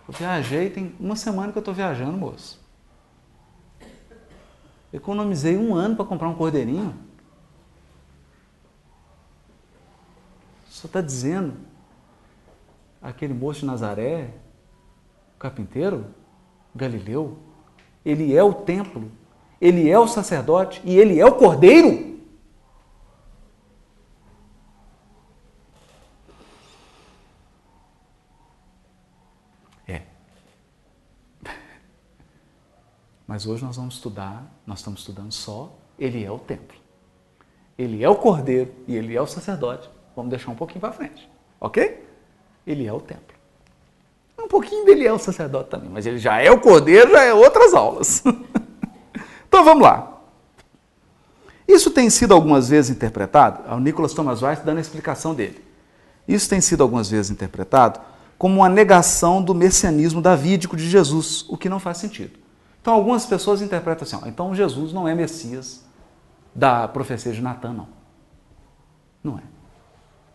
[0.07, 2.59] Eu viajei, tem uma semana que eu estou viajando, moço.
[4.91, 6.95] Economizei um ano para comprar um cordeirinho.
[10.71, 11.68] Só está dizendo
[13.09, 14.35] aquele moço de Nazaré,
[15.35, 16.15] o carpinteiro,
[16.75, 17.39] Galileu,
[18.05, 19.11] ele é o templo,
[19.61, 22.21] ele é o sacerdote e ele é o cordeiro.
[29.87, 30.03] É.
[33.27, 36.77] Mas hoje nós vamos estudar, nós estamos estudando só, ele é o templo.
[37.77, 39.89] Ele é o cordeiro e ele é o sacerdote.
[40.15, 41.29] Vamos deixar um pouquinho para frente,
[41.61, 42.08] ok?
[42.69, 43.37] Ele é o templo.
[44.39, 47.35] Um pouquinho dele é o sacerdote também, mas ele já é o cordeiro, já é
[47.35, 48.23] outras aulas.
[49.49, 50.21] então vamos lá.
[51.67, 55.63] Isso tem sido algumas vezes interpretado, o Nicholas Thomas Weiss dando a explicação dele.
[56.27, 58.01] Isso tem sido algumas vezes interpretado
[58.39, 62.39] como uma negação do messianismo davídico de Jesus, o que não faz sentido.
[62.81, 65.85] Então algumas pessoas interpretam assim, ó, então Jesus não é Messias
[66.55, 67.89] da profecia de Natan, não.
[69.23, 69.43] Não é.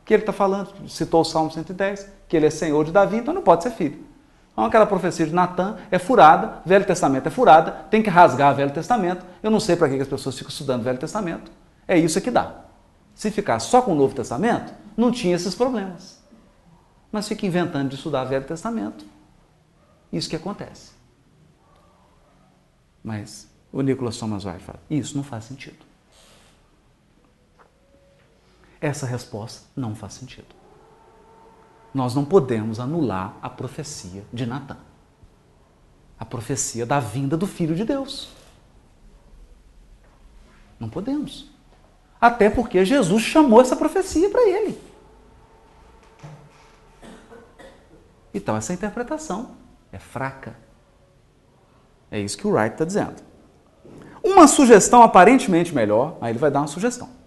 [0.01, 0.69] O que ele está falando?
[0.89, 4.03] Citou o Salmo 110, que ele é senhor de Davi, então não pode ser filho.
[4.51, 8.55] Então aquela profecia de Natan é furada, Velho Testamento é furada, tem que rasgar o
[8.55, 9.23] Velho Testamento.
[9.43, 11.51] Eu não sei para que as pessoas ficam estudando o Velho Testamento.
[11.87, 12.61] É isso que dá.
[13.13, 16.23] Se ficar só com o Novo Testamento, não tinha esses problemas.
[17.11, 19.05] Mas fica inventando de estudar o Velho Testamento.
[20.11, 20.93] Isso que acontece.
[23.03, 25.85] Mas o Nicolas Thomas White fala, isso não faz sentido.
[28.81, 30.62] Essa resposta não faz sentido
[31.93, 34.77] nós não podemos anular a profecia de Natan.
[36.17, 38.29] A profecia da vinda do Filho de Deus.
[40.79, 41.51] Não podemos.
[42.19, 44.81] Até porque Jesus chamou essa profecia para ele.
[48.33, 49.51] Então, essa interpretação
[49.91, 50.55] é fraca.
[52.09, 53.21] É isso que o Wright está dizendo.
[54.23, 57.22] Uma sugestão aparentemente melhor, aí ele vai dar uma sugestão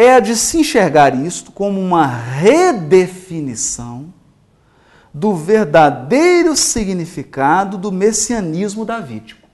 [0.00, 4.14] é a de se enxergar isto como uma redefinição
[5.12, 9.48] do verdadeiro significado do messianismo davídico.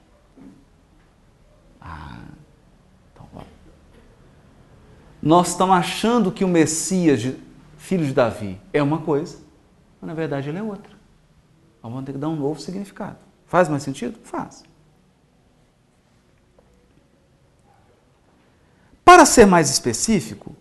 [1.81, 2.19] Ah,
[3.11, 3.27] então,
[5.23, 7.35] Nós estamos achando que o Messias
[7.79, 9.39] filho de Davi, é uma coisa,
[10.01, 10.93] mas na verdade ele é outra.
[11.83, 13.17] Nós vamos ter que dar um novo significado.
[13.47, 14.19] Faz mais sentido?
[14.23, 14.63] Faz.
[19.05, 20.57] Para ser mais específico,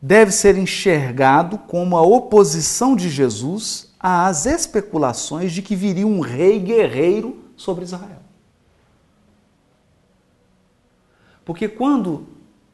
[0.00, 6.58] deve ser enxergado como a oposição de Jesus às especulações de que viria um rei
[6.58, 8.22] guerreiro sobre Israel.
[11.44, 12.26] Porque quando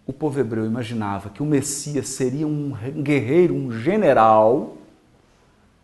[0.06, 4.76] o povo hebreu imaginava que o Messias seria um guerreiro, um general,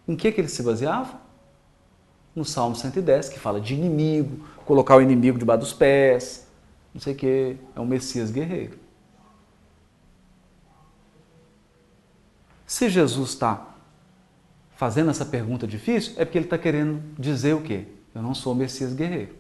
[0.07, 1.21] em que, que ele se baseava?
[2.35, 6.47] No Salmo 110, que fala de inimigo, colocar o inimigo debaixo dos pés,
[6.93, 8.86] não sei o que, é um Messias guerreiro.
[12.67, 13.65] Se Jesus está
[14.75, 17.87] fazendo essa pergunta difícil, é porque ele está querendo dizer o quê?
[18.15, 19.35] Eu não sou Messias guerreiro.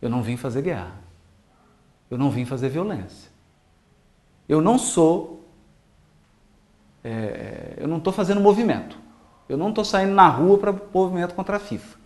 [0.00, 0.92] Eu não vim fazer guerra.
[2.10, 3.30] Eu não vim fazer violência.
[4.48, 5.44] Eu não sou.
[7.02, 8.98] É, eu não estou fazendo movimento.
[9.48, 11.98] Eu não estou saindo na rua para movimento contra a FIFA.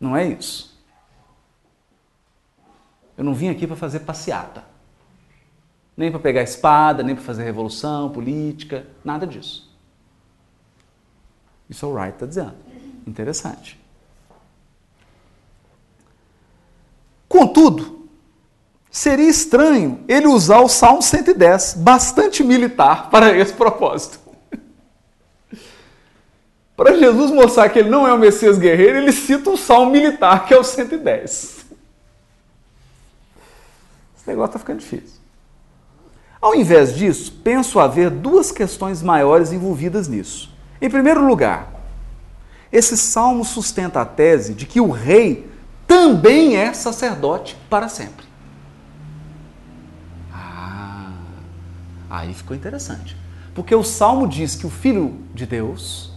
[0.00, 0.80] Não é isso.
[3.16, 4.64] Eu não vim aqui para fazer passeata.
[5.96, 9.72] Nem para pegar espada, nem para fazer revolução política, nada disso.
[11.68, 12.54] Isso é o Wright está dizendo.
[13.06, 13.78] Interessante.
[17.28, 18.08] Contudo,
[18.90, 24.20] seria estranho ele usar o Salmo 110, bastante militar, para esse propósito.
[26.76, 30.46] para Jesus mostrar que ele não é o Messias guerreiro, ele cita um salmo militar,
[30.46, 31.64] que é o 110.
[34.16, 35.23] Esse negócio está ficando difícil.
[36.44, 40.54] Ao invés disso, penso haver duas questões maiores envolvidas nisso.
[40.78, 41.72] Em primeiro lugar,
[42.70, 45.50] esse salmo sustenta a tese de que o rei
[45.86, 48.26] também é sacerdote para sempre.
[50.30, 51.14] Ah,
[52.10, 53.16] aí ficou interessante.
[53.54, 56.12] Porque o salmo diz que o filho de Deus,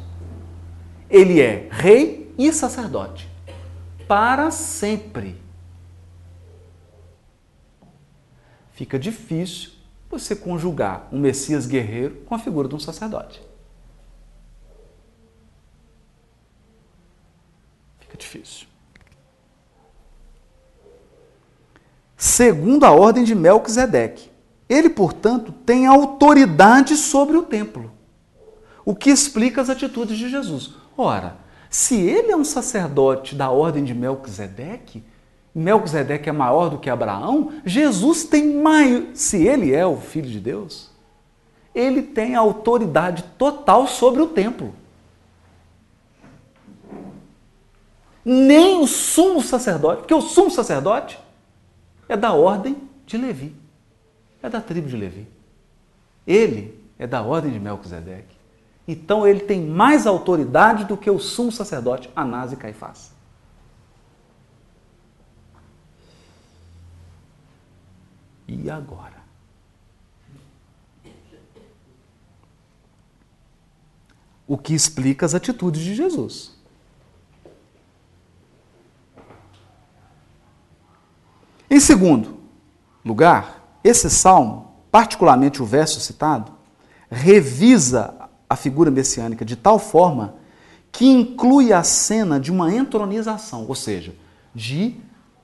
[1.09, 3.29] ele é rei e sacerdote
[4.09, 5.39] para sempre.
[8.73, 9.76] Fica difícil
[10.09, 13.41] você conjugar um Messias guerreiro com a figura de um sacerdote.
[17.99, 18.67] Fica difícil.
[22.15, 24.31] Segundo a ordem de Melquisedeque,
[24.67, 27.91] ele, portanto, tem autoridade sobre o templo,
[28.83, 30.73] o que explica as atitudes de Jesus.
[30.97, 31.37] Ora,
[31.69, 35.03] se ele é um sacerdote da ordem de Melquisedeque,
[35.59, 39.07] Melquisedeque é maior do que Abraão, Jesus tem maior.
[39.15, 40.91] Se ele é o filho de Deus,
[41.73, 44.75] ele tem autoridade total sobre o templo.
[48.23, 51.17] Nem o sumo sacerdote, porque o sumo sacerdote
[52.07, 52.77] é da ordem
[53.07, 53.55] de Levi,
[54.43, 55.27] é da tribo de Levi.
[56.27, 58.37] Ele é da ordem de Melquisedeque.
[58.87, 63.16] Então ele tem mais autoridade do que o sumo sacerdote Anás e Caifás.
[68.47, 69.17] E agora?
[74.47, 76.55] O que explica as atitudes de Jesus.
[81.69, 82.37] Em segundo
[83.03, 86.53] lugar, esse salmo, particularmente o verso citado,
[87.09, 88.15] revisa
[88.49, 90.35] a figura messiânica de tal forma
[90.93, 94.15] que inclui a cena de uma entronização, ou seja,
[94.55, 94.95] de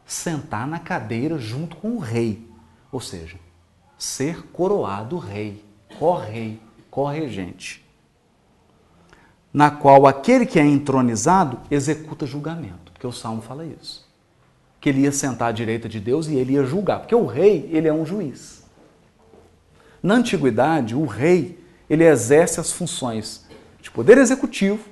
[0.05, 2.52] sentar na cadeira junto com o rei
[2.93, 3.37] ou seja,
[3.97, 5.65] ser coroado rei,
[5.97, 6.61] co-rei,
[6.91, 7.83] co-regente,
[9.51, 14.07] na qual aquele que é entronizado executa julgamento, porque o Salmo fala isso.
[14.79, 17.67] Que ele ia sentar à direita de Deus e ele ia julgar, porque o rei,
[17.71, 18.63] ele é um juiz.
[20.01, 23.47] Na antiguidade, o rei, ele exerce as funções
[23.81, 24.87] de poder executivo,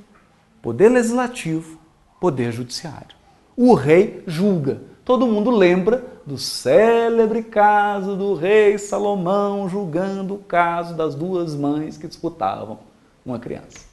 [0.62, 1.80] poder legislativo,
[2.20, 3.16] poder judiciário.
[3.56, 4.91] O rei julga.
[5.04, 11.98] Todo mundo lembra do célebre caso do rei Salomão julgando o caso das duas mães
[11.98, 12.80] que disputavam
[13.26, 13.86] uma criança.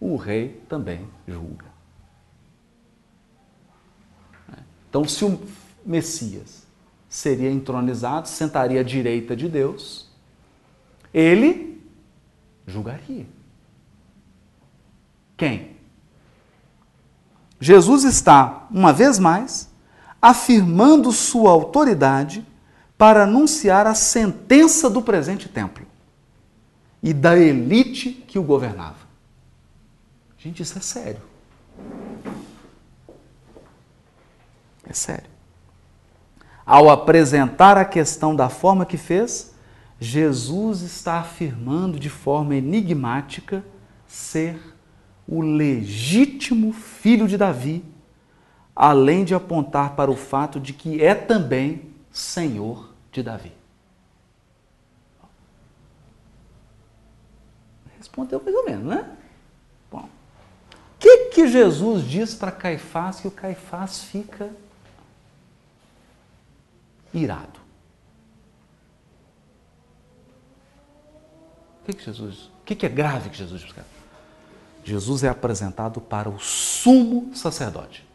[0.00, 1.66] O rei também julga.
[4.88, 5.38] Então, se o
[5.84, 6.66] Messias
[7.08, 10.08] seria entronizado, sentaria à direita de Deus,
[11.12, 11.82] ele
[12.66, 13.26] julgaria.
[15.36, 15.76] Quem?
[17.60, 19.65] Jesus está, uma vez mais,
[20.26, 22.44] afirmando sua autoridade
[22.98, 25.86] para anunciar a sentença do presente templo
[27.00, 29.06] e da elite que o governava.
[30.36, 31.22] Gente, isso é sério.
[34.84, 35.30] É sério.
[36.64, 39.54] Ao apresentar a questão da forma que fez,
[40.00, 43.64] Jesus está afirmando de forma enigmática
[44.08, 44.58] ser
[45.28, 47.84] o legítimo filho de Davi,
[48.76, 53.52] além de apontar para o fato de que é também Senhor de Davi.
[57.96, 59.16] Respondeu mais ou menos, né?
[59.90, 64.50] Bom, o que, que Jesus diz para Caifás que o Caifás fica
[67.14, 67.58] irado?
[71.80, 72.50] O que, que Jesus.
[72.60, 73.74] O que, que é grave que Jesus diz?
[74.84, 78.05] Jesus é apresentado para o sumo sacerdote.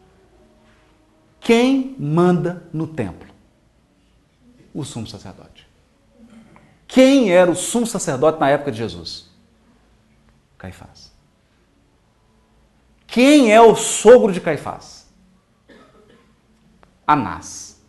[1.42, 3.28] Quem manda no templo?
[4.72, 5.68] O sumo sacerdote.
[6.86, 9.28] Quem era o sumo sacerdote na época de Jesus?
[10.56, 11.12] Caifás.
[13.06, 15.10] Quem é o sogro de Caifás?
[17.06, 17.82] Anás,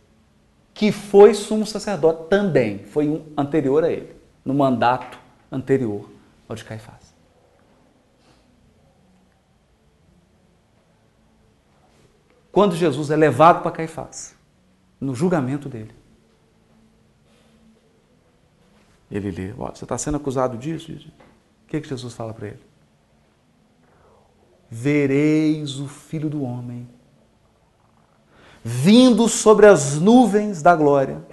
[0.73, 5.19] que foi sumo sacerdote também, foi um anterior a ele, no mandato
[5.51, 6.09] anterior
[6.49, 7.02] ao de Caifás.
[12.53, 14.35] Quando Jesus é levado para Caifás,
[15.01, 15.91] no julgamento dele.
[19.09, 21.11] Ele lê, você está sendo acusado disso, disso.
[21.63, 22.59] O que, que Jesus fala para ele?
[24.69, 26.87] Vereis o Filho do Homem
[28.63, 31.25] vindo sobre as nuvens da glória,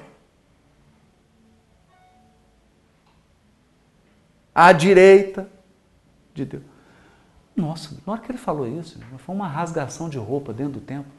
[4.54, 5.46] à direita
[6.32, 6.69] de Deus.
[7.54, 11.10] Nossa, na hora que ele falou isso, foi uma rasgação de roupa dentro do templo.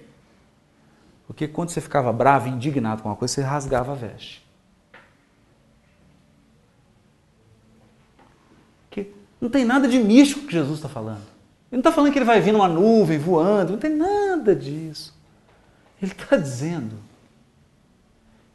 [1.27, 4.45] Porque quando você ficava bravo indignado com uma coisa, você rasgava a veste.
[8.89, 11.21] Que não tem nada de místico que Jesus está falando.
[11.71, 15.15] Ele não está falando que ele vai vir numa nuvem voando, não tem nada disso.
[16.01, 16.97] Ele está dizendo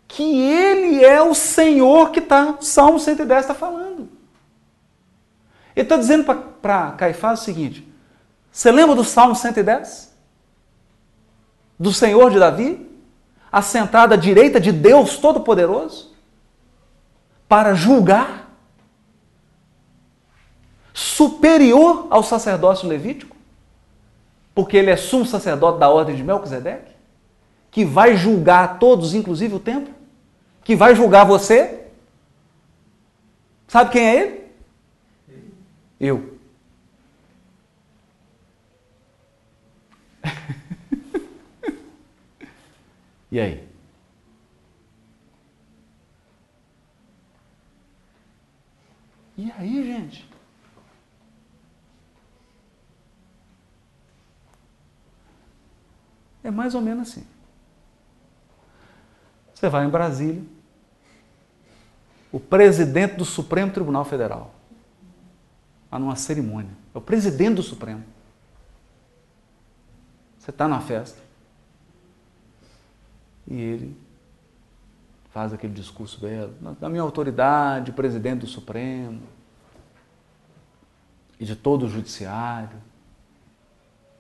[0.07, 4.15] que ele é o Senhor que está, Salmo 110 está falando.
[5.77, 6.24] Ele está dizendo
[6.62, 7.86] para Caifás o seguinte:
[8.51, 10.16] você lembra do Salmo 110?
[11.78, 12.90] Do Senhor de Davi?
[13.53, 16.15] Assentado à direita de Deus Todo-Poderoso?
[17.47, 18.51] Para julgar?
[20.94, 23.36] Superior ao sacerdócio levítico?
[24.55, 26.93] Porque ele é sumo sacerdote da ordem de Melquisedeque?
[27.70, 29.93] Que vai julgar todos, inclusive o templo?
[30.65, 31.89] Que vai julgar você?
[33.69, 34.45] Sabe quem é ele?
[35.98, 36.39] Eu.
[43.32, 43.66] e aí?
[49.39, 50.28] E aí, gente?
[56.43, 57.27] É mais ou menos assim.
[59.55, 60.43] Você vai em Brasília,
[62.31, 64.56] o presidente do Supremo Tribunal Federal
[65.91, 66.71] a numa cerimônia.
[66.95, 68.05] É o presidente do Supremo.
[70.39, 71.21] Você está na festa
[73.49, 73.97] e ele
[75.31, 79.23] faz aquele discurso belo, da minha autoridade, presidente do Supremo
[81.39, 82.81] e de todo o judiciário.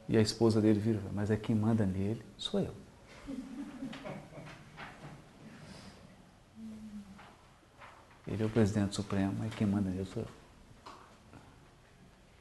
[0.08, 2.74] E a esposa dele vira, mas é quem manda nele sou eu.
[8.26, 10.28] Ele é o presidente do Supremo, mas quem manda nele sou eu.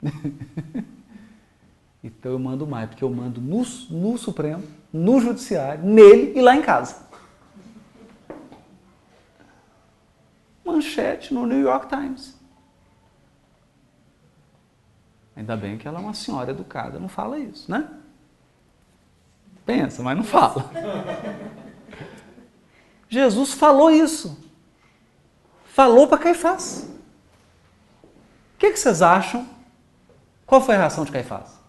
[2.04, 6.56] então eu mando mais, porque eu mando no, no Supremo, no Judiciário, nele e lá
[6.56, 7.06] em casa.
[10.64, 12.36] Manchete no New York Times.
[15.36, 17.90] Ainda bem que ela é uma senhora educada, não fala isso, né?
[19.66, 20.72] Pensa, mas não fala.
[23.10, 24.46] Jesus falou isso.
[25.66, 26.90] Falou para Caifás.
[28.04, 29.55] O que, que vocês acham
[30.46, 31.60] qual foi a reação de Caifás?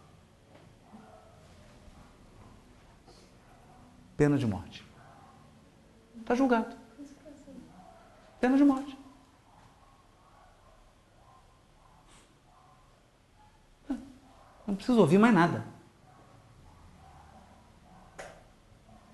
[4.17, 4.87] Pena de morte.
[6.21, 6.77] Está julgado.
[8.41, 8.99] Pena de morte.
[14.67, 15.65] Não preciso ouvir mais nada.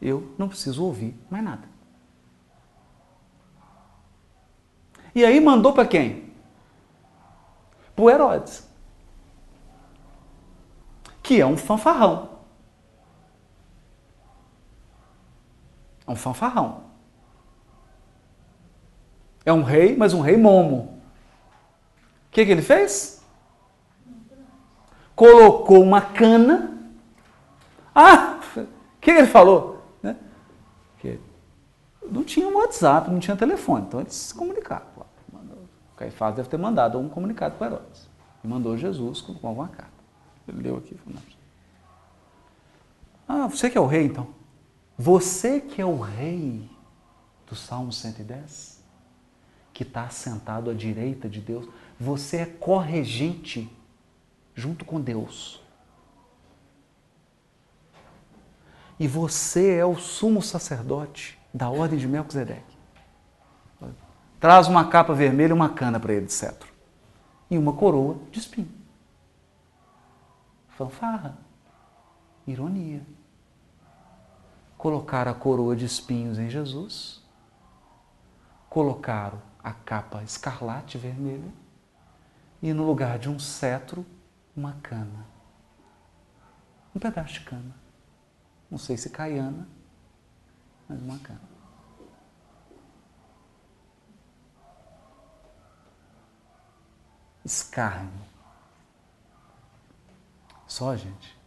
[0.01, 1.69] Eu não preciso ouvir mais nada.
[5.15, 6.33] E aí mandou para quem?
[7.95, 8.72] Para Herodes
[11.23, 12.31] que é um fanfarrão.
[16.07, 16.85] É um fanfarrão.
[19.45, 21.01] É um rei, mas um rei momo.
[22.29, 23.23] O que, que ele fez?
[25.15, 26.79] Colocou uma cana.
[27.95, 28.41] Ah!
[28.57, 28.67] O
[29.01, 29.83] que, que ele falou?
[30.03, 30.17] Né?
[32.11, 35.07] Não tinha WhatsApp, não tinha telefone, então eles se comunicavam.
[35.97, 38.09] Caifás deve ter mandado um comunicado para Herodes.
[38.43, 39.92] E mandou Jesus com, alguma carta.
[40.49, 40.97] Ele leu aqui.
[43.29, 44.29] Ah, você que é o rei então.
[44.99, 46.69] Você que é o rei
[47.47, 48.83] do Salmo 110,
[49.73, 53.71] que está sentado à direita de Deus, você é corregente
[54.55, 55.63] junto com Deus.
[58.99, 62.77] E você é o sumo sacerdote da ordem de Melquisedeque.
[64.39, 66.69] Traz uma capa vermelha e uma cana para ele de cetro.
[67.51, 68.82] E uma coroa de espinho.
[70.83, 71.39] Fanfarra.
[72.47, 73.07] Ironia.
[74.77, 77.23] Colocaram a coroa de espinhos em Jesus.
[78.69, 81.53] Colocaram a capa escarlate vermelha.
[82.61, 84.05] E no lugar de um cetro,
[84.57, 85.27] uma cana.
[86.95, 87.75] Um pedaço de cana.
[88.71, 89.69] Não sei se caiana,
[90.89, 91.53] mas uma cana.
[97.45, 98.32] escárnio.
[100.73, 101.39] Só, gente,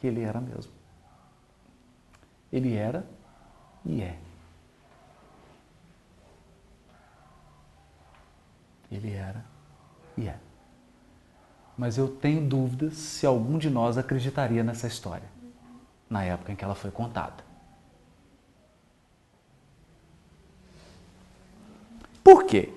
[0.00, 0.72] que ele era mesmo.
[2.52, 3.06] Ele era
[3.84, 4.18] e é.
[8.90, 9.44] Ele era
[10.16, 10.40] e é.
[11.78, 15.28] Mas eu tenho dúvidas se algum de nós acreditaria nessa história,
[16.10, 17.44] na época em que ela foi contada.
[22.24, 22.74] Por quê?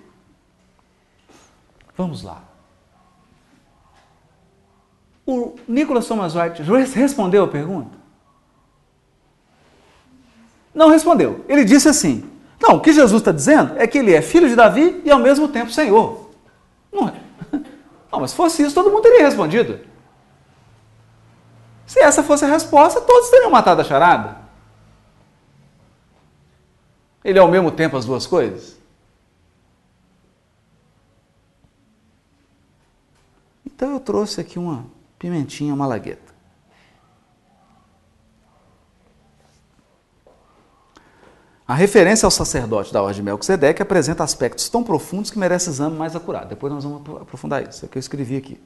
[1.97, 2.54] Vamos lá.
[5.25, 6.61] O Nicholas Thomas Wright
[6.93, 7.97] respondeu a pergunta?
[10.73, 11.43] Não respondeu.
[11.47, 12.29] Ele disse assim:
[12.61, 15.19] Não, o que Jesus está dizendo é que ele é filho de Davi e ao
[15.19, 16.29] mesmo tempo Senhor.
[16.91, 17.13] Não é?
[18.11, 19.79] Não, mas se fosse isso, todo mundo teria respondido.
[21.87, 24.37] Se essa fosse a resposta, todos teriam matado a charada.
[27.23, 28.77] Ele é ao mesmo tempo as duas coisas?
[33.65, 34.85] Então eu trouxe aqui uma
[35.25, 36.35] pimentinha malagueta.
[41.67, 45.97] A referência ao sacerdote da ordem de Melquisedeque apresenta aspectos tão profundos que merece exame
[45.97, 46.49] mais acurado.
[46.49, 48.61] Depois nós vamos aprofundar isso, é o que eu escrevi aqui.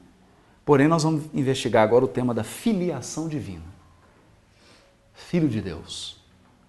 [0.62, 3.64] Porém, nós vamos investigar agora o tema da filiação divina.
[5.14, 6.22] Filho de Deus.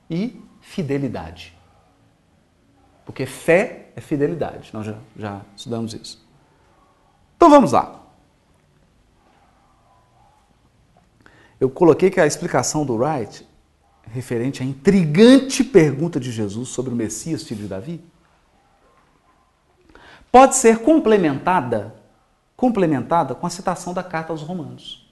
[0.10, 1.54] E fidelidade.
[3.04, 4.70] Porque fé é fidelidade.
[4.72, 6.26] Nós já, já estudamos isso.
[7.36, 8.01] Então vamos lá.
[11.62, 13.48] Eu coloquei que a explicação do Wright,
[14.10, 18.04] referente à intrigante pergunta de Jesus sobre o Messias, filho de Davi,
[20.32, 21.94] pode ser complementada,
[22.58, 25.08] complementada com a citação da carta aos Romanos.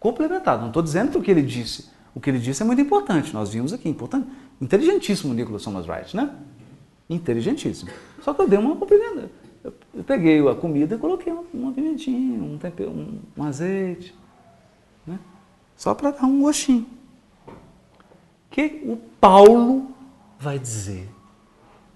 [0.00, 1.90] Complementada, não estou dizendo que o que ele disse.
[2.14, 4.26] O que ele disse é muito importante, nós vimos aqui, importante.
[4.58, 6.34] Inteligentíssimo Nicholas Thomas Wright, né?
[7.10, 7.90] Inteligentíssimo.
[8.22, 9.30] Só que eu dei uma complementada
[9.94, 14.14] eu peguei a comida e coloquei uma, pimentinha, um, tempero, um, um azeite,
[15.06, 15.18] né?
[15.76, 16.86] só para dar um gostinho.
[18.50, 19.90] que o Paulo
[20.38, 21.08] vai dizer?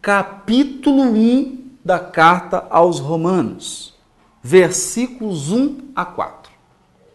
[0.00, 3.94] Capítulo 1 da carta aos Romanos,
[4.42, 6.52] versículos 1 a 4.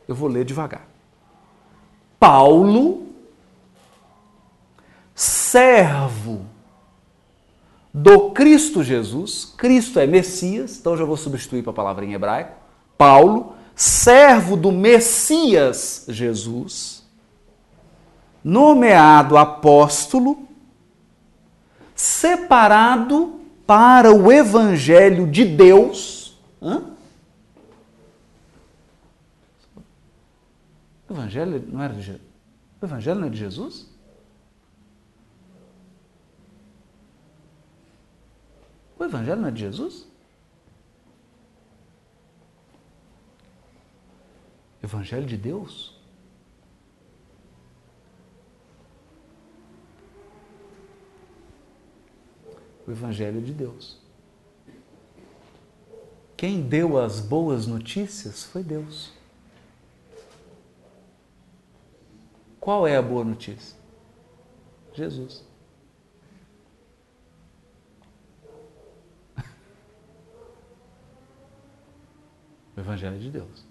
[0.05, 0.85] Eu vou ler devagar.
[2.19, 3.07] Paulo,
[5.15, 6.52] servo
[7.93, 12.57] do Cristo Jesus, Cristo é Messias, então já vou substituir para a palavra em hebraico,
[12.97, 17.03] Paulo, servo do Messias Jesus,
[18.43, 20.47] nomeado apóstolo,
[21.93, 26.35] separado para o evangelho de Deus.
[26.59, 26.83] Hã?
[31.07, 32.19] O evangelho não era de
[32.81, 33.92] O evangelho não é de Jesus?
[39.03, 40.07] O Evangelho não é de Jesus?
[44.81, 45.99] Evangelho de Deus?
[52.87, 53.99] O Evangelho de Deus.
[56.37, 59.11] Quem deu as boas notícias foi Deus.
[62.57, 63.77] Qual é a boa notícia?
[64.93, 65.52] Jesus.
[72.75, 73.65] O Evangelho de Deus.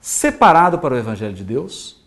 [0.00, 2.00] Separado para o Evangelho de Deus,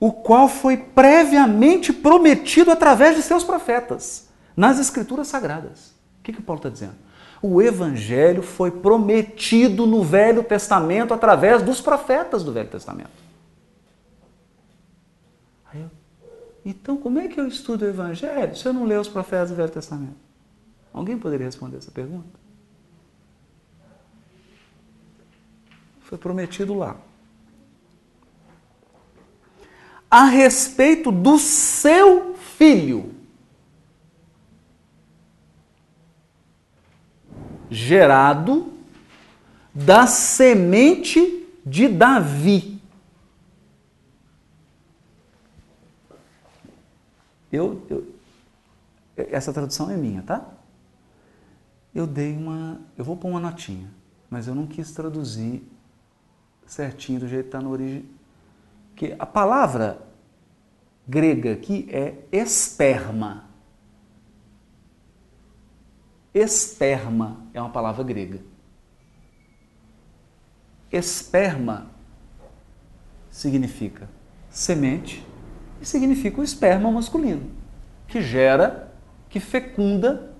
[0.00, 5.90] o qual foi previamente prometido através de seus profetas, nas Escrituras Sagradas.
[6.18, 6.94] O que, que Paulo está dizendo?
[7.42, 13.10] O Evangelho foi prometido no Velho Testamento através dos profetas do Velho Testamento.
[15.72, 15.84] Aí,
[16.64, 19.56] Então, como é que eu estudo o Evangelho se eu não leio os profetas do
[19.56, 20.16] Velho Testamento?
[20.92, 22.39] Alguém poderia responder essa pergunta?
[26.10, 26.96] Foi prometido lá.
[30.10, 33.14] A respeito do seu filho,
[37.70, 38.72] gerado
[39.72, 42.82] da semente de Davi.
[47.52, 48.14] Eu, eu,
[49.16, 50.44] essa tradução é minha, tá?
[51.94, 52.80] Eu dei uma.
[52.98, 53.88] Eu vou pôr uma notinha,
[54.28, 55.64] mas eu não quis traduzir
[56.70, 58.08] certinho do jeito que está no origem.
[58.94, 60.00] Que a palavra
[61.06, 63.44] grega aqui é esperma.
[66.32, 68.40] Esperma é uma palavra grega.
[70.92, 71.90] Esperma
[73.30, 74.08] significa
[74.48, 75.26] semente
[75.80, 77.50] e significa o esperma masculino,
[78.06, 78.92] que gera,
[79.28, 80.34] que fecunda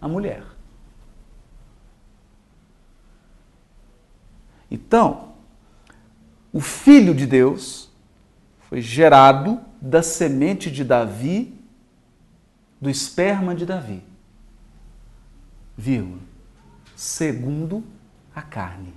[0.00, 0.44] a mulher.
[4.70, 5.33] Então,
[6.54, 7.90] o Filho de Deus
[8.60, 11.60] foi gerado da semente de Davi,
[12.80, 14.04] do esperma de Davi,
[15.76, 16.20] vírgula,
[16.94, 17.82] segundo
[18.32, 18.94] a carne.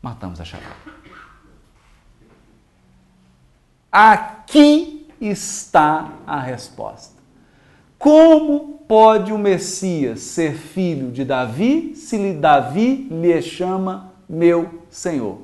[0.00, 0.76] Matamos a charada.
[3.92, 7.22] Aqui está a resposta.
[7.98, 15.42] Como pode o Messias ser filho de Davi se Davi lhe chama meu Senhor?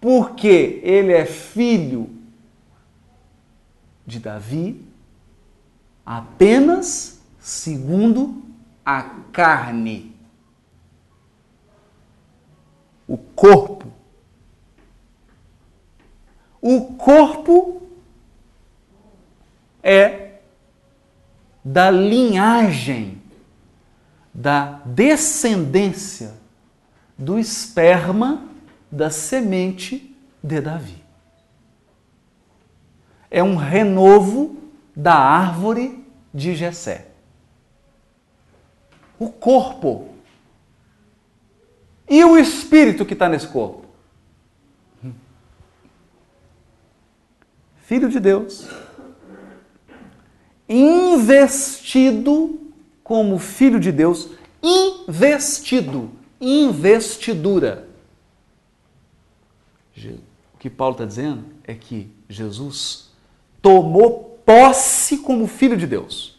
[0.00, 2.10] Porque ele é filho
[4.04, 4.84] de Davi
[6.04, 8.42] apenas segundo
[8.84, 9.02] a
[9.32, 10.16] carne
[13.06, 13.86] o corpo.
[16.60, 17.82] O corpo
[19.82, 20.25] é
[21.68, 23.20] da linhagem,
[24.32, 26.34] da descendência
[27.18, 28.46] do esperma
[28.88, 31.02] da semente de Davi.
[33.28, 34.62] É um renovo
[34.94, 37.08] da árvore de Jessé.
[39.18, 40.10] O corpo
[42.08, 43.84] e o espírito que está nesse corpo?
[47.78, 48.68] Filho de Deus,
[50.68, 52.60] investido
[53.02, 54.30] como filho de Deus,
[54.62, 56.10] investido,
[56.40, 57.88] investidura.
[60.56, 63.10] O que Paulo está dizendo é que Jesus
[63.62, 66.36] tomou posse como filho de Deus.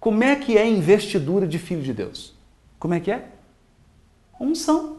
[0.00, 2.32] Como é que é investidura de filho de Deus?
[2.78, 3.28] Como é que é?
[4.38, 4.98] Unção.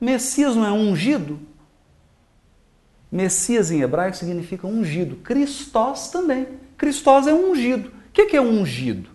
[0.00, 1.38] Messias não é ungido?
[3.14, 5.14] Messias em hebraico significa ungido.
[5.14, 6.48] Cristós também.
[6.76, 7.90] Cristós é ungido.
[7.90, 9.08] O que é ungido?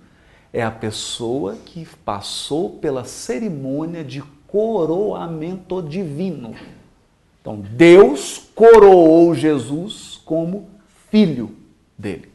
[0.54, 6.56] É a pessoa que passou pela cerimônia de coroamento divino.
[7.42, 10.70] Então, Deus coroou Jesus como
[11.12, 11.54] filho
[11.98, 12.32] dele.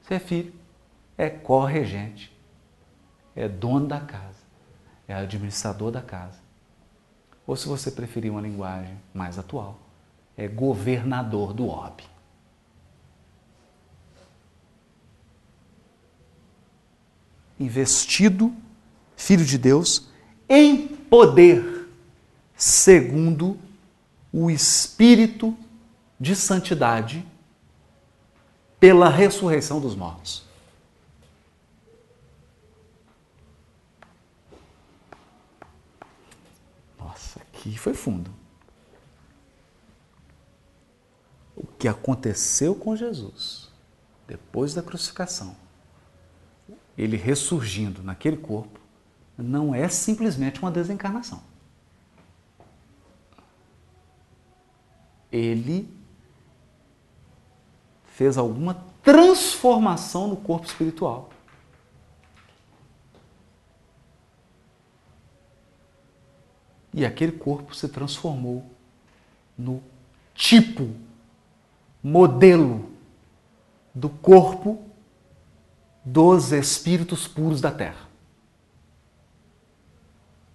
[0.00, 0.52] Você é filho,
[1.16, 2.36] é corregente,
[3.36, 4.42] é dono da casa,
[5.06, 6.41] é administrador da casa.
[7.46, 9.78] Ou se você preferir uma linguagem mais atual,
[10.36, 12.04] é governador do orbe.
[17.58, 18.52] Investido,
[19.16, 20.08] filho de Deus,
[20.48, 21.88] em poder,
[22.56, 23.58] segundo
[24.32, 25.56] o Espírito
[26.18, 27.24] de santidade
[28.80, 30.44] pela ressurreição dos mortos.
[37.62, 38.28] Aqui foi fundo.
[41.54, 43.70] O que aconteceu com Jesus
[44.26, 45.54] depois da crucificação,
[46.98, 48.80] ele ressurgindo naquele corpo,
[49.38, 51.40] não é simplesmente uma desencarnação.
[55.30, 55.88] Ele
[58.06, 58.74] fez alguma
[59.04, 61.31] transformação no corpo espiritual.
[66.92, 68.64] E aquele corpo se transformou
[69.56, 69.82] no
[70.34, 70.90] tipo,
[72.02, 72.90] modelo
[73.94, 74.82] do corpo
[76.04, 78.08] dos espíritos puros da terra,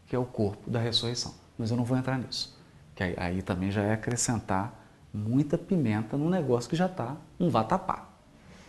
[0.07, 1.34] que é o corpo da ressurreição.
[1.57, 2.55] Mas eu não vou entrar nisso,
[2.95, 4.73] que aí, aí também já é acrescentar
[5.14, 8.09] muita pimenta num negócio que já está um vatapá.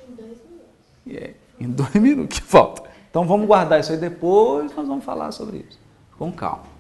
[0.08, 1.22] Em dois minutos.
[1.22, 2.88] É, Em dois minutos que falta.
[3.10, 5.78] Então vamos guardar isso aí depois, nós vamos falar sobre isso.
[6.16, 6.77] Com calma.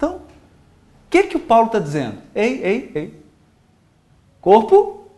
[0.00, 0.22] Então, o
[1.10, 2.22] que, que o Paulo está dizendo?
[2.34, 3.24] Ei, ei, ei.
[4.40, 5.10] Corpo,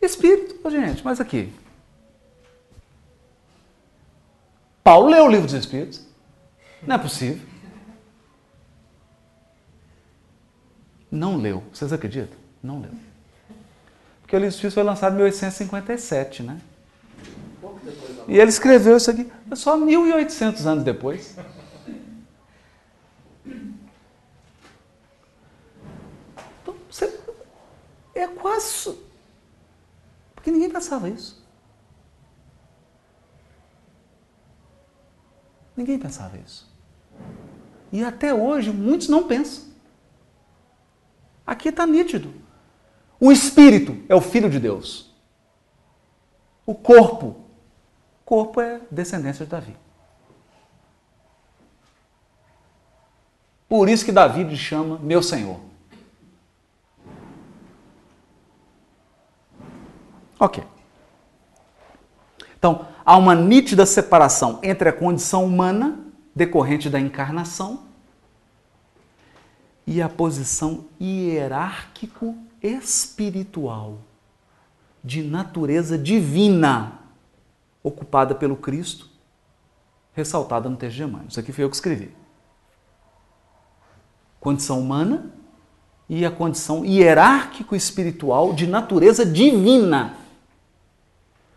[0.00, 0.66] espírito.
[0.66, 1.52] Ô, gente, mas aqui.
[4.82, 6.06] Paulo leu o livro dos Espíritos.
[6.86, 7.46] Não é possível.
[11.10, 11.62] Não leu.
[11.70, 12.38] Vocês acreditam?
[12.62, 12.92] Não leu.
[14.22, 16.58] Porque o livro dos Espíritos foi lançado em 1857, né?
[18.26, 21.36] E ele escreveu isso aqui só 1800 anos depois.
[28.14, 28.98] É quase.
[30.34, 31.42] Porque ninguém pensava isso.
[35.76, 36.72] Ninguém pensava isso.
[37.90, 39.64] E até hoje muitos não pensam.
[41.46, 42.32] Aqui está nítido.
[43.18, 45.12] O espírito é o filho de Deus.
[46.66, 47.44] O corpo
[48.24, 49.76] corpo é descendência de Davi.
[53.68, 55.60] Por isso que Davi lhe chama meu Senhor.
[60.44, 60.62] Ok.
[62.58, 65.98] Então, há uma nítida separação entre a condição humana,
[66.34, 67.84] decorrente da encarnação,
[69.86, 74.00] e a posição hierárquico-espiritual,
[75.02, 77.00] de natureza divina
[77.82, 79.08] ocupada pelo Cristo,
[80.12, 81.28] ressaltada no texto de Emmanuel.
[81.28, 82.14] Isso aqui foi eu que escrevi.
[84.38, 85.32] Condição humana
[86.06, 90.22] e a condição hierárquico-espiritual de natureza divina.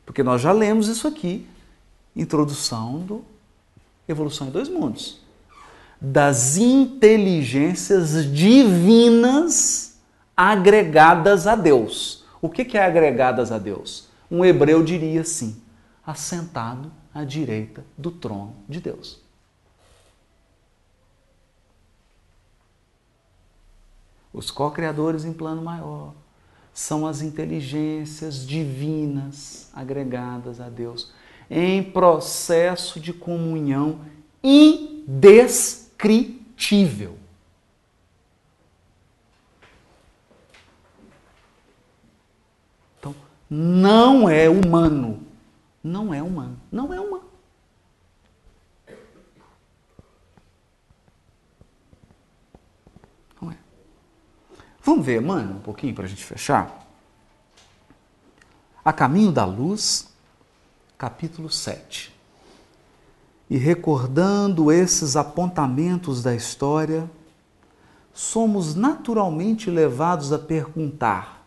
[0.08, 1.46] Porque nós já lemos isso aqui,
[2.16, 3.26] introdução do
[4.08, 5.20] Evolução em Dois Mundos.
[6.00, 10.00] Das inteligências divinas
[10.36, 12.24] agregadas a Deus.
[12.42, 14.08] O que é agregadas a Deus?
[14.32, 15.62] Um hebreu diria assim:
[16.06, 19.20] assentado à direita do trono de Deus.
[24.32, 26.14] Os co-criadores em plano maior
[26.78, 31.12] são as inteligências divinas agregadas a Deus
[31.50, 34.02] em processo de comunhão
[34.44, 37.18] indescritível.
[43.00, 43.16] Então,
[43.50, 45.26] não é humano
[45.88, 46.60] não é humano.
[46.72, 47.27] Não é humano.
[54.88, 56.88] Vamos ver, mano, um pouquinho para a gente fechar?
[58.86, 60.08] A Caminho da Luz,
[60.98, 62.16] capítulo 7.
[63.50, 67.12] E recordando esses apontamentos da história,
[68.14, 71.46] somos naturalmente levados a perguntar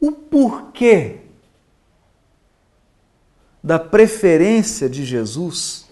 [0.00, 1.22] o porquê
[3.60, 5.90] da preferência de Jesus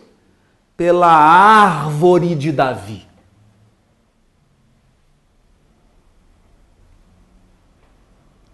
[0.76, 3.07] pela árvore de Davi.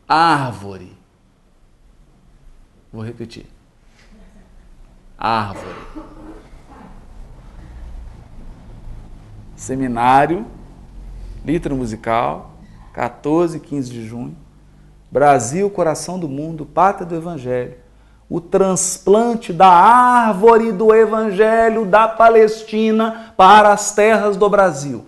[0.09, 0.97] Árvore.
[2.93, 3.47] Vou repetir.
[5.18, 5.74] Árvore.
[9.56, 10.47] Seminário,
[11.44, 12.52] Litro Musical,
[12.93, 14.36] 14 e 15 de junho.
[15.10, 17.85] Brasil, coração do mundo, pátria do Evangelho
[18.28, 25.05] o transplante da árvore do Evangelho da Palestina para as terras do Brasil.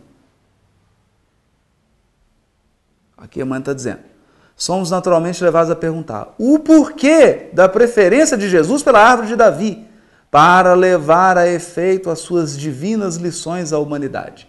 [3.16, 4.15] Aqui a mãe está dizendo.
[4.56, 9.86] Somos naturalmente levados a perguntar o porquê da preferência de Jesus pela árvore de Davi
[10.30, 14.48] para levar a efeito as suas divinas lições à humanidade.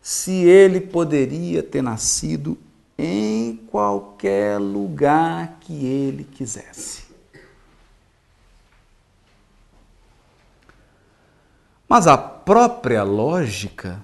[0.00, 2.58] Se ele poderia ter nascido
[2.98, 7.04] em qualquer lugar que ele quisesse.
[11.88, 14.02] Mas a própria lógica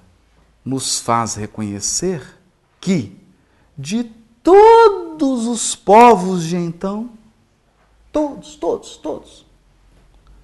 [0.63, 2.21] nos faz reconhecer
[2.79, 3.17] que,
[3.77, 7.09] de todos os povos de então,
[8.11, 9.45] todos, todos, todos,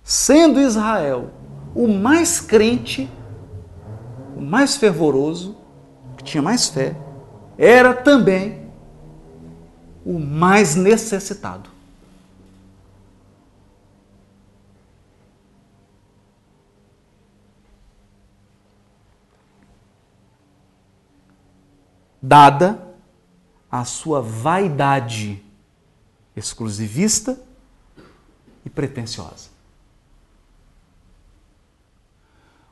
[0.04, 1.32] sendo Israel
[1.74, 3.10] o mais crente,
[4.36, 5.56] o mais fervoroso,
[6.18, 6.96] que tinha mais fé,
[7.58, 8.70] era também
[10.06, 11.76] o mais necessitado.
[22.26, 22.85] dada
[23.80, 25.44] a sua vaidade
[26.36, 27.38] exclusivista
[28.64, 29.50] e pretensiosa.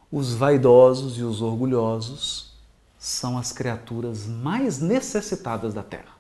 [0.09, 2.53] Os vaidosos e os orgulhosos
[2.97, 6.15] são as criaturas mais necessitadas da Terra.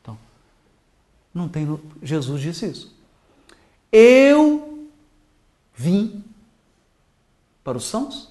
[0.00, 0.16] Então,
[1.34, 1.66] Não tem.
[2.02, 2.96] Jesus disse isso.
[3.90, 4.88] Eu
[5.74, 6.22] vim
[7.64, 8.29] para os sãos.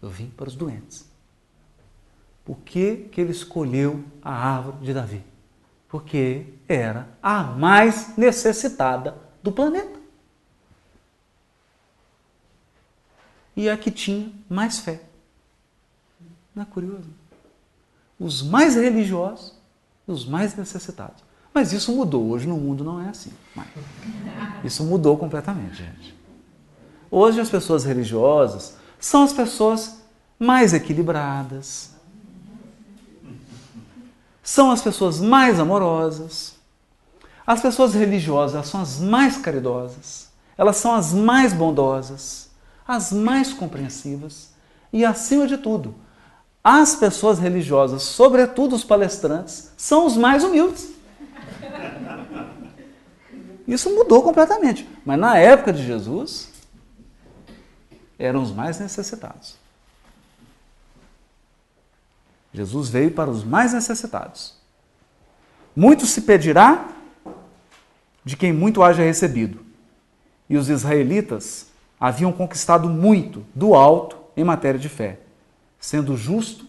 [0.00, 1.08] Eu vim para os doentes.
[2.44, 5.24] Por que, que ele escolheu a árvore de Davi?
[5.86, 9.98] Porque era a mais necessitada do planeta.
[13.54, 15.02] E a que tinha mais fé.
[16.54, 17.10] Não é curioso?
[18.18, 19.54] Os mais religiosos
[20.06, 21.22] e os mais necessitados.
[21.52, 22.30] Mas isso mudou.
[22.30, 23.32] Hoje no mundo não é assim.
[24.64, 26.16] Isso mudou completamente, gente.
[27.10, 29.98] Hoje as pessoas religiosas são as pessoas
[30.38, 31.90] mais equilibradas,
[34.42, 36.56] são as pessoas mais amorosas.
[37.46, 42.48] As pessoas religiosas são as mais caridosas, elas são as mais bondosas,
[42.86, 44.50] as mais compreensivas
[44.92, 45.94] e, acima de tudo,
[46.62, 50.88] as pessoas religiosas, sobretudo os palestrantes, são os mais humildes.
[53.66, 54.88] Isso mudou completamente.
[55.04, 56.47] Mas na época de Jesus,
[58.18, 59.56] eram os mais necessitados.
[62.52, 64.54] Jesus veio para os mais necessitados.
[65.76, 66.88] Muito se pedirá
[68.24, 69.64] de quem muito haja recebido.
[70.50, 71.68] E os israelitas
[72.00, 75.20] haviam conquistado muito do alto em matéria de fé,
[75.78, 76.66] sendo justo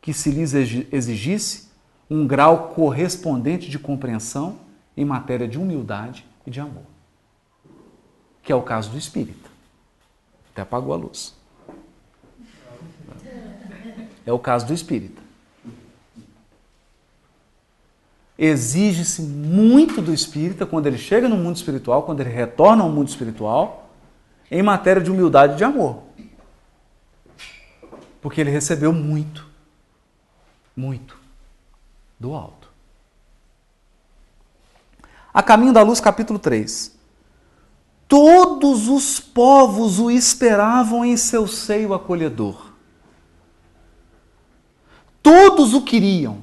[0.00, 1.68] que se lhes exigisse
[2.08, 4.58] um grau correspondente de compreensão
[4.96, 6.84] em matéria de humildade e de amor.
[8.42, 9.55] Que é o caso do espírita.
[10.56, 11.34] Até apagou a luz.
[14.24, 15.20] É o caso do espírita.
[18.38, 23.08] Exige-se muito do espírita quando ele chega no mundo espiritual, quando ele retorna ao mundo
[23.08, 23.90] espiritual,
[24.50, 26.04] em matéria de humildade e de amor.
[28.22, 29.46] Porque ele recebeu muito,
[30.74, 31.18] muito
[32.18, 32.70] do alto.
[35.34, 36.95] A Caminho da Luz, capítulo 3.
[38.08, 42.72] Todos os povos o esperavam em seu seio acolhedor.
[45.22, 46.38] Todos o queriam,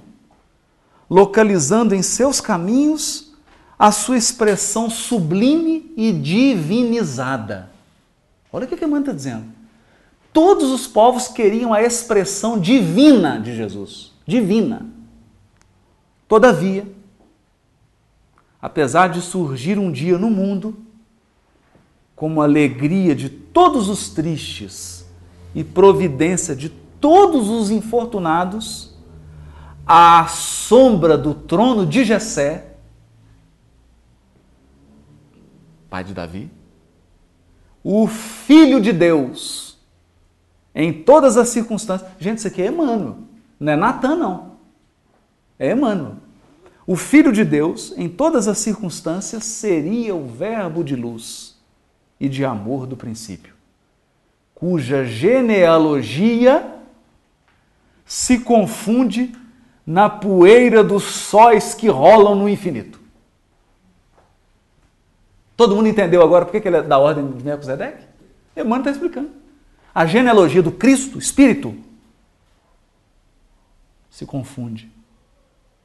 [1.10, 3.34] localizando em seus caminhos
[3.80, 7.70] a sua expressão sublime e divinizada.
[8.52, 9.46] Olha o que a mãe está dizendo.
[10.34, 14.12] Todos os povos queriam a expressão divina de Jesus.
[14.28, 14.86] Divina.
[16.28, 16.86] Todavia,
[18.62, 20.83] apesar de surgir um dia no mundo
[22.24, 25.06] como alegria de todos os tristes
[25.54, 28.98] e providência de todos os infortunados
[29.86, 32.78] à sombra do trono de Jessé,
[35.90, 36.50] pai de Davi,
[37.84, 39.78] o filho de Deus,
[40.74, 42.10] em todas as circunstâncias.
[42.20, 43.18] Gente, isso aqui é Emmanuel,
[43.60, 44.52] não é Natan, não.
[45.60, 46.16] É Emmanuel.
[46.88, 51.53] O filho de Deus, em todas as circunstâncias, seria o verbo de luz
[52.20, 53.54] e de amor do princípio,
[54.54, 56.80] cuja genealogia
[58.06, 59.34] se confunde
[59.86, 63.00] na poeira dos sóis que rolam no infinito.
[65.56, 68.06] Todo mundo entendeu agora por que ele é da ordem de Melquisedeque?
[68.56, 69.32] Emmanuel está explicando.
[69.94, 71.76] A genealogia do Cristo, Espírito,
[74.10, 74.92] se confunde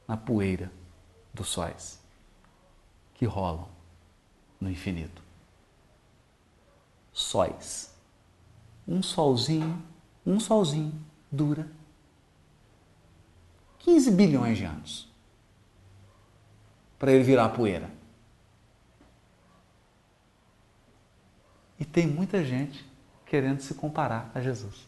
[0.07, 0.71] na poeira
[1.33, 1.99] dos sóis
[3.13, 3.67] que rolam
[4.59, 5.21] no infinito.
[7.19, 7.93] Sóis.
[8.87, 9.83] Um solzinho,
[10.25, 10.93] um solzinho
[11.29, 11.69] dura
[13.79, 15.11] 15 bilhões de anos
[16.97, 17.91] para ele virar poeira.
[21.77, 22.89] E tem muita gente
[23.25, 24.87] querendo se comparar a Jesus.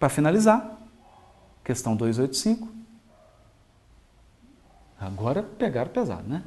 [0.00, 0.77] Para finalizar,
[1.68, 2.66] questão 285.
[4.98, 6.42] Agora pegaram pesado, né?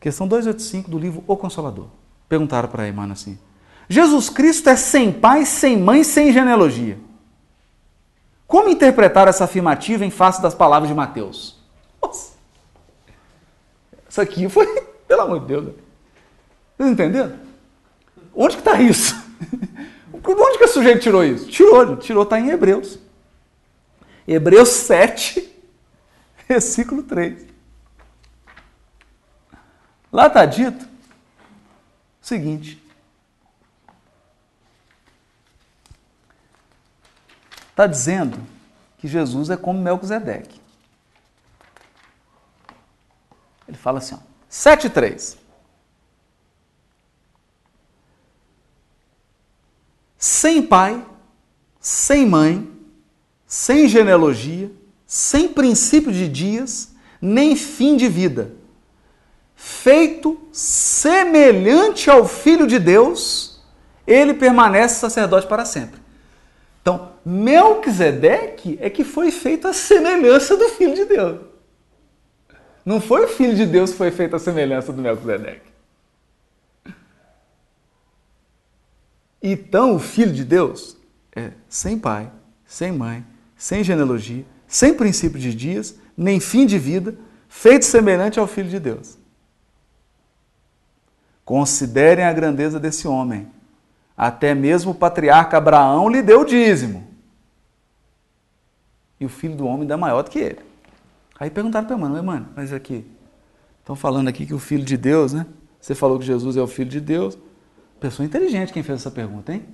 [0.00, 1.88] Questão 285 do livro O Consolador.
[2.26, 3.38] Perguntaram para Emmanuel assim:
[3.86, 6.98] Jesus Cristo é sem pai, sem mãe, sem genealogia.
[8.46, 11.60] Como interpretar essa afirmativa em face das palavras de Mateus?
[12.00, 12.32] Nossa.
[14.08, 14.66] Isso aqui foi,
[15.06, 15.64] pelo amor de Deus.
[15.66, 15.72] Né?
[16.78, 17.38] Vocês entenderam?
[18.34, 19.14] Onde que está isso?
[20.24, 21.48] Onde que o sujeito tirou isso?
[21.48, 22.98] Tirou, tirou, está em Hebreus.
[24.26, 25.48] Hebreus 7,
[26.48, 27.46] versículo 3.
[30.12, 32.82] Lá está dito o seguinte:
[37.70, 38.38] está dizendo
[38.98, 40.60] que Jesus é como Melquisedeque.
[43.68, 44.18] Ele fala assim, ó,
[44.50, 45.36] 7,3.
[50.18, 51.04] Sem pai,
[51.80, 52.68] sem mãe,
[53.46, 54.70] sem genealogia,
[55.06, 58.52] sem princípio de dias, nem fim de vida,
[59.54, 63.62] feito semelhante ao Filho de Deus,
[64.06, 66.00] ele permanece sacerdote para sempre.
[66.82, 71.40] Então, Melquisedeque é que foi feito a semelhança do Filho de Deus.
[72.84, 75.65] Não foi o Filho de Deus que foi feito a semelhança do Melquisedeque.
[79.48, 80.96] Então, o Filho de Deus
[81.30, 82.32] é sem pai,
[82.64, 83.24] sem mãe,
[83.56, 87.16] sem genealogia, sem princípio de dias, nem fim de vida,
[87.48, 89.16] feito semelhante ao Filho de Deus.
[91.44, 93.46] Considerem a grandeza desse homem.
[94.16, 97.06] Até mesmo o patriarca Abraão lhe deu o dízimo.
[99.20, 100.58] E o filho do homem dá maior do que ele.
[101.38, 103.06] Aí perguntaram para Emmanuel, mano, mas aqui,
[103.78, 105.46] estão falando aqui que o filho de Deus, né?
[105.80, 107.38] Você falou que Jesus é o filho de Deus.
[108.00, 109.66] Pessoa inteligente quem fez essa pergunta, hein?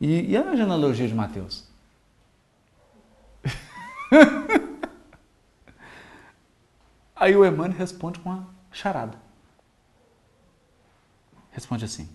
[0.00, 1.68] E, e a genealogia de Mateus?
[7.14, 9.18] Aí o Emmanuel responde com uma charada.
[11.50, 12.08] Responde assim: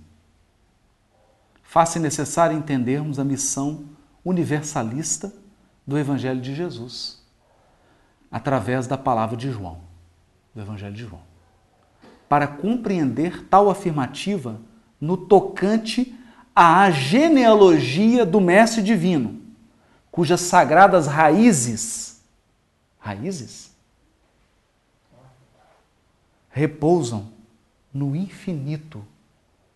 [1.62, 3.86] Faz-se necessário entendermos a missão
[4.24, 5.32] universalista
[5.86, 7.22] do Evangelho de Jesus,
[8.32, 9.82] através da palavra de João,
[10.54, 11.22] do Evangelho de João.
[12.28, 14.60] Para compreender tal afirmativa
[15.00, 16.18] no tocante
[16.56, 19.42] à genealogia do Mestre Divino,
[20.12, 22.22] cujas sagradas raízes,
[23.00, 23.72] raízes,
[26.50, 27.30] repousam
[27.94, 29.06] no infinito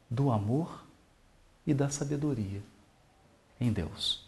[0.09, 0.85] do amor
[1.67, 2.61] e da sabedoria
[3.59, 4.25] em Deus.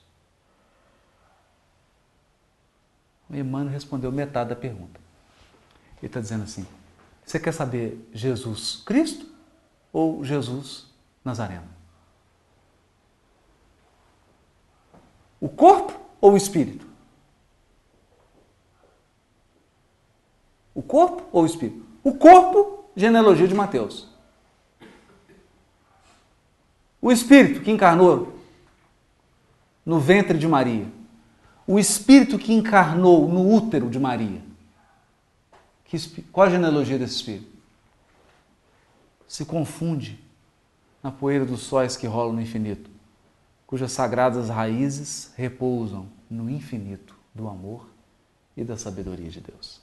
[3.30, 4.99] O Emmanuel respondeu metade da pergunta.
[5.99, 6.68] Ele está dizendo assim:
[7.26, 9.31] você quer saber Jesus Cristo
[9.91, 10.88] ou Jesus
[11.23, 11.68] Nazareno?
[15.39, 16.85] O corpo ou o espírito?
[20.73, 21.85] O corpo ou o espírito?
[22.03, 24.07] O corpo, genealogia de Mateus.
[27.01, 28.39] O espírito que encarnou
[29.85, 30.88] no ventre de Maria.
[31.65, 34.41] O espírito que encarnou no útero de Maria.
[36.31, 37.51] qual a genealogia desse espírito?
[39.32, 40.20] Se confunde
[41.02, 42.90] na poeira dos sóis que rolam no infinito,
[43.66, 47.88] cujas sagradas raízes repousam no infinito do amor
[48.58, 49.81] e da sabedoria de Deus.